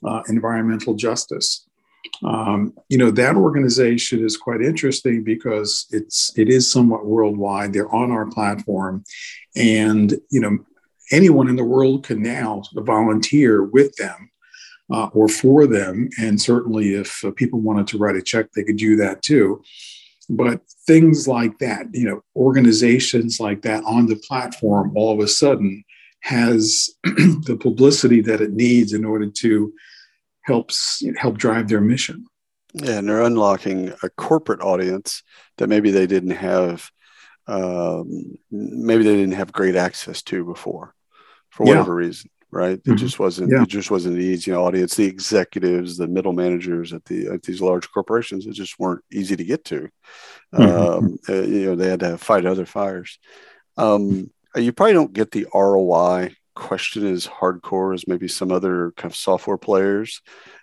uh, 0.04 0.22
Environmental 0.28 0.94
Justice 0.94 1.65
um, 2.24 2.72
you 2.88 2.98
know 2.98 3.10
that 3.10 3.36
organization 3.36 4.24
is 4.24 4.36
quite 4.36 4.60
interesting 4.60 5.22
because 5.22 5.86
it's 5.90 6.36
it 6.36 6.48
is 6.48 6.70
somewhat 6.70 7.06
worldwide. 7.06 7.72
They're 7.72 7.94
on 7.94 8.10
our 8.10 8.26
platform. 8.26 9.04
And 9.54 10.14
you 10.30 10.40
know 10.40 10.58
anyone 11.12 11.48
in 11.48 11.56
the 11.56 11.64
world 11.64 12.04
can 12.04 12.22
now 12.22 12.62
volunteer 12.74 13.64
with 13.64 13.94
them 13.96 14.30
uh, 14.92 15.06
or 15.12 15.28
for 15.28 15.66
them. 15.66 16.08
And 16.20 16.40
certainly 16.40 16.94
if 16.94 17.24
uh, 17.24 17.30
people 17.30 17.60
wanted 17.60 17.86
to 17.88 17.98
write 17.98 18.16
a 18.16 18.22
check 18.22 18.52
they 18.52 18.64
could 18.64 18.76
do 18.76 18.96
that 18.96 19.22
too. 19.22 19.62
But 20.28 20.62
things 20.86 21.28
like 21.28 21.58
that 21.58 21.86
you 21.92 22.04
know 22.04 22.22
organizations 22.34 23.38
like 23.40 23.62
that 23.62 23.84
on 23.84 24.06
the 24.06 24.16
platform 24.16 24.92
all 24.96 25.12
of 25.12 25.20
a 25.20 25.28
sudden 25.28 25.84
has 26.22 26.90
the 27.04 27.56
publicity 27.60 28.20
that 28.20 28.40
it 28.40 28.52
needs 28.52 28.92
in 28.92 29.04
order 29.04 29.30
to 29.30 29.72
helps 30.46 31.02
help 31.16 31.36
drive 31.36 31.68
their 31.68 31.80
mission. 31.80 32.26
Yeah, 32.72 32.98
and 32.98 33.08
they're 33.08 33.22
unlocking 33.22 33.92
a 34.02 34.10
corporate 34.10 34.60
audience 34.60 35.22
that 35.58 35.68
maybe 35.68 35.90
they 35.90 36.06
didn't 36.06 36.30
have, 36.30 36.90
um, 37.46 38.36
maybe 38.50 39.04
they 39.04 39.16
didn't 39.16 39.34
have 39.34 39.52
great 39.52 39.76
access 39.76 40.22
to 40.24 40.44
before, 40.44 40.94
for 41.50 41.64
whatever 41.64 42.00
yeah. 42.00 42.06
reason. 42.06 42.30
Right? 42.50 42.78
Mm-hmm. 42.78 42.92
It 42.92 42.96
just 42.96 43.18
wasn't. 43.18 43.50
Yeah. 43.50 43.62
It 43.62 43.68
just 43.68 43.90
wasn't 43.90 44.16
the 44.16 44.24
easy 44.24 44.52
audience. 44.52 44.94
The 44.94 45.04
executives, 45.04 45.96
the 45.96 46.06
middle 46.06 46.32
managers 46.32 46.92
at 46.92 47.04
the 47.04 47.28
at 47.28 47.42
these 47.42 47.60
large 47.60 47.90
corporations, 47.90 48.46
it 48.46 48.52
just 48.52 48.78
weren't 48.78 49.04
easy 49.10 49.36
to 49.36 49.44
get 49.44 49.64
to. 49.66 49.88
Mm-hmm. 50.54 50.62
Um, 50.62 51.18
uh, 51.28 51.42
you 51.42 51.66
know, 51.66 51.76
they 51.76 51.88
had 51.88 52.00
to 52.00 52.18
fight 52.18 52.46
other 52.46 52.64
fires. 52.64 53.18
Um, 53.76 54.30
you 54.54 54.72
probably 54.72 54.94
don't 54.94 55.12
get 55.12 55.32
the 55.32 55.46
ROI 55.52 56.34
question 56.56 57.06
as 57.06 57.26
hardcore 57.26 57.94
as 57.94 58.08
maybe 58.08 58.26
some 58.26 58.50
other 58.50 58.92
kind 58.96 59.12
of 59.12 59.16
software 59.16 59.58
players. 59.58 60.20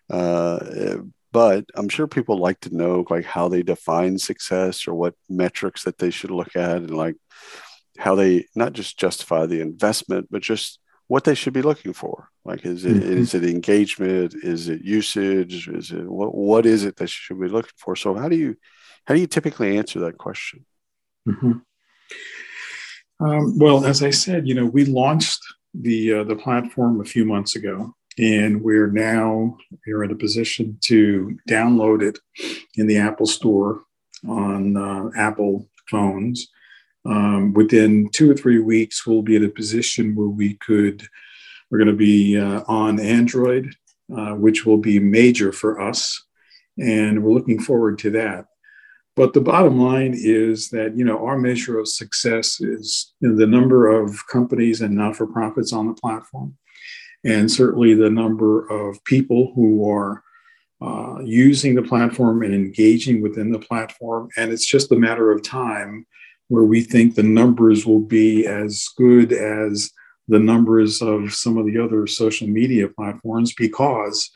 Uh, 0.09 0.97
but 1.31 1.65
I'm 1.75 1.89
sure 1.89 2.07
people 2.07 2.37
like 2.37 2.59
to 2.61 2.75
know 2.75 3.05
like 3.09 3.25
how 3.25 3.47
they 3.47 3.63
define 3.63 4.17
success 4.17 4.87
or 4.87 4.93
what 4.93 5.15
metrics 5.29 5.83
that 5.83 5.97
they 5.97 6.11
should 6.11 6.31
look 6.31 6.55
at 6.55 6.77
and 6.77 6.95
like 6.95 7.15
how 7.97 8.15
they 8.15 8.45
not 8.55 8.73
just 8.73 8.99
justify 8.99 9.45
the 9.45 9.61
investment, 9.61 10.27
but 10.29 10.41
just 10.41 10.79
what 11.07 11.23
they 11.23 11.35
should 11.35 11.53
be 11.53 11.61
looking 11.61 11.93
for. 11.93 12.29
Like, 12.45 12.65
is 12.65 12.85
it 12.85 12.95
mm-hmm. 12.95 13.17
is 13.17 13.33
it 13.33 13.43
engagement? 13.45 14.35
Is 14.35 14.69
it 14.69 14.81
usage? 14.81 15.67
Is 15.67 15.91
it 15.91 16.05
what 16.05 16.35
what 16.35 16.65
is 16.65 16.85
it 16.85 16.97
that 16.97 17.05
you 17.05 17.07
should 17.07 17.39
be 17.39 17.47
looking 17.47 17.71
for? 17.77 17.95
So 17.95 18.13
how 18.15 18.29
do 18.29 18.35
you 18.35 18.55
how 19.05 19.15
do 19.15 19.19
you 19.21 19.27
typically 19.27 19.77
answer 19.77 19.99
that 20.01 20.17
question? 20.17 20.65
Mm-hmm. 21.27 21.53
Um, 23.25 23.57
well, 23.57 23.85
as 23.85 24.03
I 24.03 24.09
said, 24.09 24.47
you 24.47 24.53
know, 24.53 24.65
we 24.65 24.85
launched 24.85 25.41
the 25.73 26.13
uh, 26.13 26.23
the 26.23 26.35
platform 26.35 27.01
a 27.01 27.05
few 27.05 27.25
months 27.25 27.55
ago, 27.55 27.95
and 28.17 28.61
we're 28.61 28.91
now 28.91 29.57
we're 29.85 30.03
in 30.03 30.11
a 30.11 30.15
position 30.15 30.77
to 30.81 31.37
download 31.49 32.01
it 32.01 32.19
in 32.75 32.87
the 32.87 32.97
Apple 32.97 33.25
Store 33.25 33.83
on 34.27 34.77
uh, 34.77 35.09
Apple 35.17 35.67
phones. 35.89 36.47
um, 37.05 37.53
within 37.53 38.09
two 38.09 38.31
or 38.31 38.35
three 38.35 38.59
weeks, 38.59 39.05
we'll 39.05 39.21
be 39.21 39.35
in 39.35 39.43
a 39.43 39.49
position 39.49 40.15
where 40.15 40.27
we 40.27 40.55
could, 40.55 41.05
we're 41.69 41.77
going 41.77 41.89
to 41.89 41.93
be 41.93 42.37
uh, 42.37 42.63
on 42.67 42.99
Android, 42.99 43.75
uh, 44.15 44.33
which 44.33 44.65
will 44.65 44.77
be 44.77 44.99
major 44.99 45.51
for 45.51 45.81
us. 45.81 46.23
And 46.79 47.23
we're 47.23 47.33
looking 47.33 47.59
forward 47.59 47.99
to 47.99 48.11
that. 48.11 48.45
But 49.15 49.33
the 49.33 49.41
bottom 49.41 49.79
line 49.79 50.15
is 50.15 50.69
that, 50.69 50.97
you 50.97 51.05
know, 51.05 51.23
our 51.25 51.37
measure 51.37 51.77
of 51.77 51.87
success 51.87 52.59
is 52.59 53.13
the 53.21 53.45
number 53.45 53.87
of 53.87 54.27
companies 54.27 54.81
and 54.81 54.95
not 54.95 55.15
for 55.15 55.27
profits 55.27 55.71
on 55.71 55.87
the 55.87 55.93
platform, 55.93 56.57
and 57.23 57.51
certainly 57.51 57.93
the 57.93 58.09
number 58.09 58.67
of 58.69 59.03
people 59.05 59.51
who 59.55 59.87
are 59.89 60.23
uh, 60.81 61.19
using 61.23 61.75
the 61.75 61.83
platform 61.83 62.41
and 62.41 62.53
engaging 62.53 63.21
within 63.21 63.51
the 63.51 63.59
platform. 63.59 64.29
And 64.35 64.51
it's 64.51 64.65
just 64.65 64.91
a 64.91 64.97
matter 64.97 65.31
of 65.31 65.43
time 65.43 66.05
where 66.47 66.63
we 66.63 66.81
think 66.81 67.15
the 67.15 67.23
numbers 67.23 67.85
will 67.85 68.01
be 68.01 68.45
as 68.47 68.89
good 68.97 69.31
as 69.31 69.91
the 70.27 70.39
numbers 70.39 71.01
of 71.01 71.33
some 71.33 71.57
of 71.57 71.65
the 71.65 71.77
other 71.77 72.07
social 72.07 72.47
media 72.47 72.87
platforms 72.87 73.53
because 73.53 74.31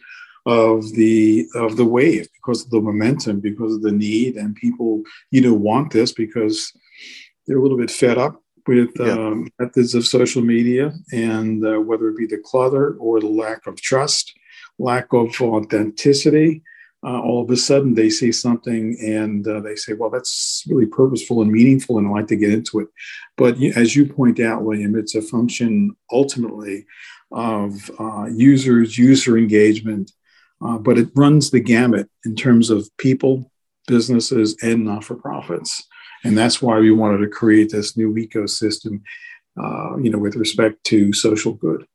of 0.47 0.89
the 0.93 1.45
of 1.55 1.75
the 1.75 1.85
wave 1.85 2.27
because 2.33 2.63
of 2.63 2.69
the 2.71 2.79
momentum 2.79 3.41
because 3.41 3.75
of 3.75 3.81
the 3.81 3.91
need 3.91 4.37
and 4.37 4.55
people 4.55 5.03
you 5.29 5.41
know 5.41 5.53
want 5.53 5.91
this 5.91 6.13
because 6.13 6.71
they're 7.45 7.57
a 7.57 7.61
little 7.61 7.77
bit 7.77 7.91
fed 7.91 8.17
up 8.17 8.41
with 8.65 8.89
yeah. 8.97 9.11
um, 9.11 9.49
methods 9.59 9.93
of 9.93 10.07
social 10.07 10.41
media 10.41 10.93
and 11.11 11.65
uh, 11.65 11.77
whether 11.79 12.07
it 12.07 12.17
be 12.17 12.25
the 12.25 12.41
clutter 12.45 12.95
or 12.97 13.19
the 13.19 13.27
lack 13.27 13.67
of 13.67 13.81
trust 13.81 14.33
lack 14.79 15.11
of 15.11 15.29
authenticity 15.41 16.63
uh, 17.05 17.19
all 17.21 17.43
of 17.43 17.51
a 17.51 17.57
sudden 17.57 17.93
they 17.93 18.09
see 18.09 18.31
something 18.31 18.97
and 18.99 19.47
uh, 19.47 19.59
they 19.59 19.75
say, 19.75 19.93
well, 19.93 20.09
that's 20.09 20.63
really 20.67 20.87
purposeful 20.87 21.43
and 21.43 21.51
meaningful, 21.51 21.99
and 21.99 22.07
I 22.07 22.09
like 22.09 22.27
to 22.27 22.35
get 22.35 22.51
into 22.51 22.79
it. 22.79 22.87
But 23.37 23.61
as 23.75 23.95
you 23.95 24.07
point 24.07 24.39
out, 24.39 24.63
William, 24.63 24.95
it's 24.95 25.13
a 25.13 25.21
function 25.21 25.95
ultimately 26.11 26.87
of 27.31 27.91
uh, 27.99 28.25
users, 28.25 28.97
user 28.97 29.37
engagement, 29.37 30.11
uh, 30.63 30.77
but 30.77 30.97
it 30.97 31.09
runs 31.15 31.51
the 31.51 31.59
gamut 31.59 32.09
in 32.25 32.35
terms 32.35 32.69
of 32.69 32.89
people, 32.97 33.51
businesses, 33.87 34.57
and 34.61 34.85
not 34.85 35.03
for 35.03 35.15
profits. 35.15 35.83
And 36.23 36.37
that's 36.37 36.61
why 36.61 36.79
we 36.79 36.91
wanted 36.91 37.19
to 37.19 37.29
create 37.29 37.71
this 37.71 37.95
new 37.95 38.13
ecosystem, 38.15 39.01
uh, 39.61 39.97
you 39.97 40.09
know, 40.09 40.17
with 40.17 40.35
respect 40.35 40.83
to 40.85 41.13
social 41.13 41.53
good. 41.53 41.85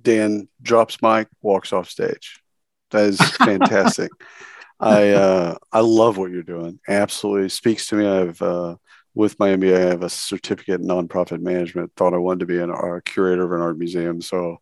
Dan 0.00 0.48
drops 0.60 1.02
mic, 1.02 1.28
walks 1.40 1.72
off 1.72 1.90
stage. 1.90 2.40
That 2.90 3.04
is 3.04 3.20
fantastic. 3.36 4.10
I 4.78 5.10
uh, 5.10 5.56
I 5.70 5.80
love 5.80 6.18
what 6.18 6.30
you're 6.30 6.42
doing. 6.42 6.80
Absolutely 6.88 7.48
speaks 7.48 7.86
to 7.88 7.96
me. 7.96 8.06
I've 8.06 8.42
uh, 8.42 8.76
with 9.14 9.38
my 9.38 9.50
MBA, 9.50 9.76
I 9.76 9.88
have 9.90 10.02
a 10.02 10.08
certificate 10.08 10.80
in 10.80 10.86
nonprofit 10.86 11.40
management. 11.40 11.92
Thought 11.96 12.14
I 12.14 12.18
wanted 12.18 12.40
to 12.40 12.46
be 12.46 12.58
an 12.58 12.70
art 12.70 13.04
curator 13.04 13.44
of 13.44 13.52
an 13.52 13.60
art 13.60 13.78
museum, 13.78 14.20
so 14.20 14.60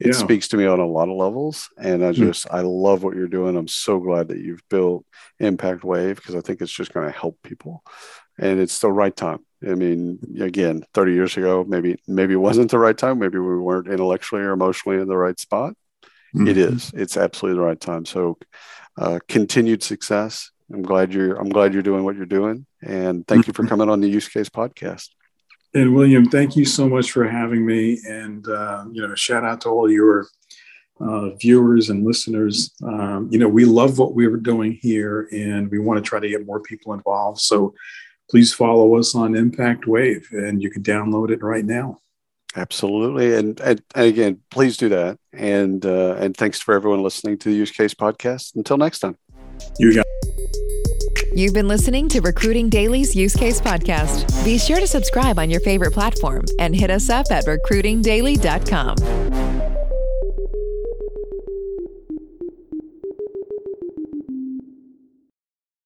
it 0.00 0.08
yeah. 0.08 0.12
speaks 0.12 0.48
to 0.48 0.56
me 0.56 0.64
on 0.64 0.80
a 0.80 0.86
lot 0.86 1.10
of 1.10 1.16
levels. 1.16 1.68
And 1.76 2.02
I 2.02 2.08
hmm. 2.08 2.24
just 2.24 2.46
mm. 2.46 2.54
I 2.54 2.62
love 2.62 3.02
what 3.02 3.14
you're 3.14 3.28
doing. 3.28 3.56
I'm 3.56 3.68
so 3.68 3.98
glad 3.98 4.28
that 4.28 4.38
you've 4.38 4.66
built 4.70 5.04
ImpactWayv 5.40 6.16
because 6.16 6.34
I 6.34 6.40
think 6.40 6.62
it's 6.62 6.72
just 6.72 6.92
going 6.92 7.06
to 7.06 7.16
help 7.16 7.38
people, 7.42 7.82
and 8.38 8.58
it's 8.58 8.80
the 8.80 8.90
right 8.90 9.14
time. 9.14 9.44
I 9.62 9.74
mean, 9.74 10.18
again, 10.40 10.84
30 10.94 11.12
years 11.12 11.36
ago, 11.36 11.64
maybe 11.68 12.00
maybe 12.08 12.32
it 12.32 12.38
wasn't 12.38 12.70
the 12.70 12.78
right 12.78 12.96
time. 12.96 13.18
Maybe 13.18 13.38
we 13.38 13.58
weren't 13.58 13.88
intellectually 13.88 14.42
or 14.42 14.52
emotionally 14.52 15.00
in 15.00 15.06
the 15.06 15.16
right 15.16 15.38
spot. 15.38 15.74
Mm-hmm. 16.34 16.48
It 16.48 16.56
is. 16.56 16.90
It's 16.94 17.16
absolutely 17.16 17.58
the 17.58 17.66
right 17.66 17.80
time. 17.80 18.06
So, 18.06 18.38
uh, 18.96 19.18
continued 19.28 19.82
success. 19.82 20.50
I'm 20.72 20.82
glad 20.82 21.12
you're. 21.12 21.34
I'm 21.34 21.50
glad 21.50 21.74
you're 21.74 21.82
doing 21.82 22.04
what 22.04 22.16
you're 22.16 22.26
doing, 22.26 22.64
and 22.80 23.26
thank 23.26 23.46
you 23.46 23.52
for 23.52 23.62
mm-hmm. 23.62 23.68
coming 23.68 23.90
on 23.90 24.00
the 24.00 24.08
Use 24.08 24.28
Case 24.28 24.48
Podcast. 24.48 25.08
And 25.74 25.94
William, 25.94 26.26
thank 26.26 26.56
you 26.56 26.64
so 26.64 26.88
much 26.88 27.12
for 27.12 27.28
having 27.28 27.64
me. 27.64 28.00
And 28.06 28.46
uh, 28.48 28.84
you 28.90 29.06
know, 29.06 29.14
shout 29.14 29.44
out 29.44 29.60
to 29.62 29.68
all 29.68 29.90
your 29.90 30.26
uh, 31.00 31.30
viewers 31.36 31.90
and 31.90 32.04
listeners. 32.04 32.74
Um, 32.82 33.28
you 33.30 33.38
know, 33.38 33.48
we 33.48 33.64
love 33.64 33.98
what 33.98 34.14
we're 34.14 34.36
doing 34.36 34.78
here, 34.82 35.28
and 35.32 35.70
we 35.70 35.78
want 35.78 36.02
to 36.02 36.08
try 36.08 36.20
to 36.20 36.28
get 36.28 36.44
more 36.46 36.60
people 36.60 36.92
involved. 36.92 37.40
So, 37.40 37.74
please 38.28 38.52
follow 38.52 38.96
us 38.96 39.14
on 39.14 39.32
ImpactWayv, 39.32 40.30
and 40.32 40.62
you 40.62 40.70
can 40.70 40.82
download 40.82 41.30
it 41.30 41.42
right 41.42 41.64
now. 41.64 41.98
Absolutely, 42.56 43.34
and, 43.34 43.60
and, 43.60 43.80
and 43.94 44.06
again, 44.06 44.40
please 44.50 44.76
do 44.76 44.88
that. 44.88 45.18
And 45.32 45.86
uh, 45.86 46.16
and 46.18 46.36
thanks 46.36 46.60
for 46.60 46.74
everyone 46.74 47.02
listening 47.02 47.38
to 47.38 47.48
the 47.48 47.54
Use 47.54 47.70
Case 47.70 47.94
Podcast. 47.94 48.56
Until 48.56 48.76
next 48.76 48.98
time, 48.98 49.16
you 49.78 49.94
got. 49.94 50.09
You've 51.32 51.54
been 51.54 51.68
listening 51.68 52.08
to 52.08 52.20
Recruiting 52.20 52.68
Daily's 52.68 53.14
Use 53.14 53.36
Case 53.36 53.60
Podcast. 53.60 54.44
Be 54.44 54.58
sure 54.58 54.80
to 54.80 54.86
subscribe 54.86 55.38
on 55.38 55.48
your 55.48 55.60
favorite 55.60 55.92
platform 55.92 56.44
and 56.58 56.74
hit 56.74 56.90
us 56.90 57.08
up 57.08 57.26
at 57.30 57.46
recruitingdaily.com. 57.46 59.79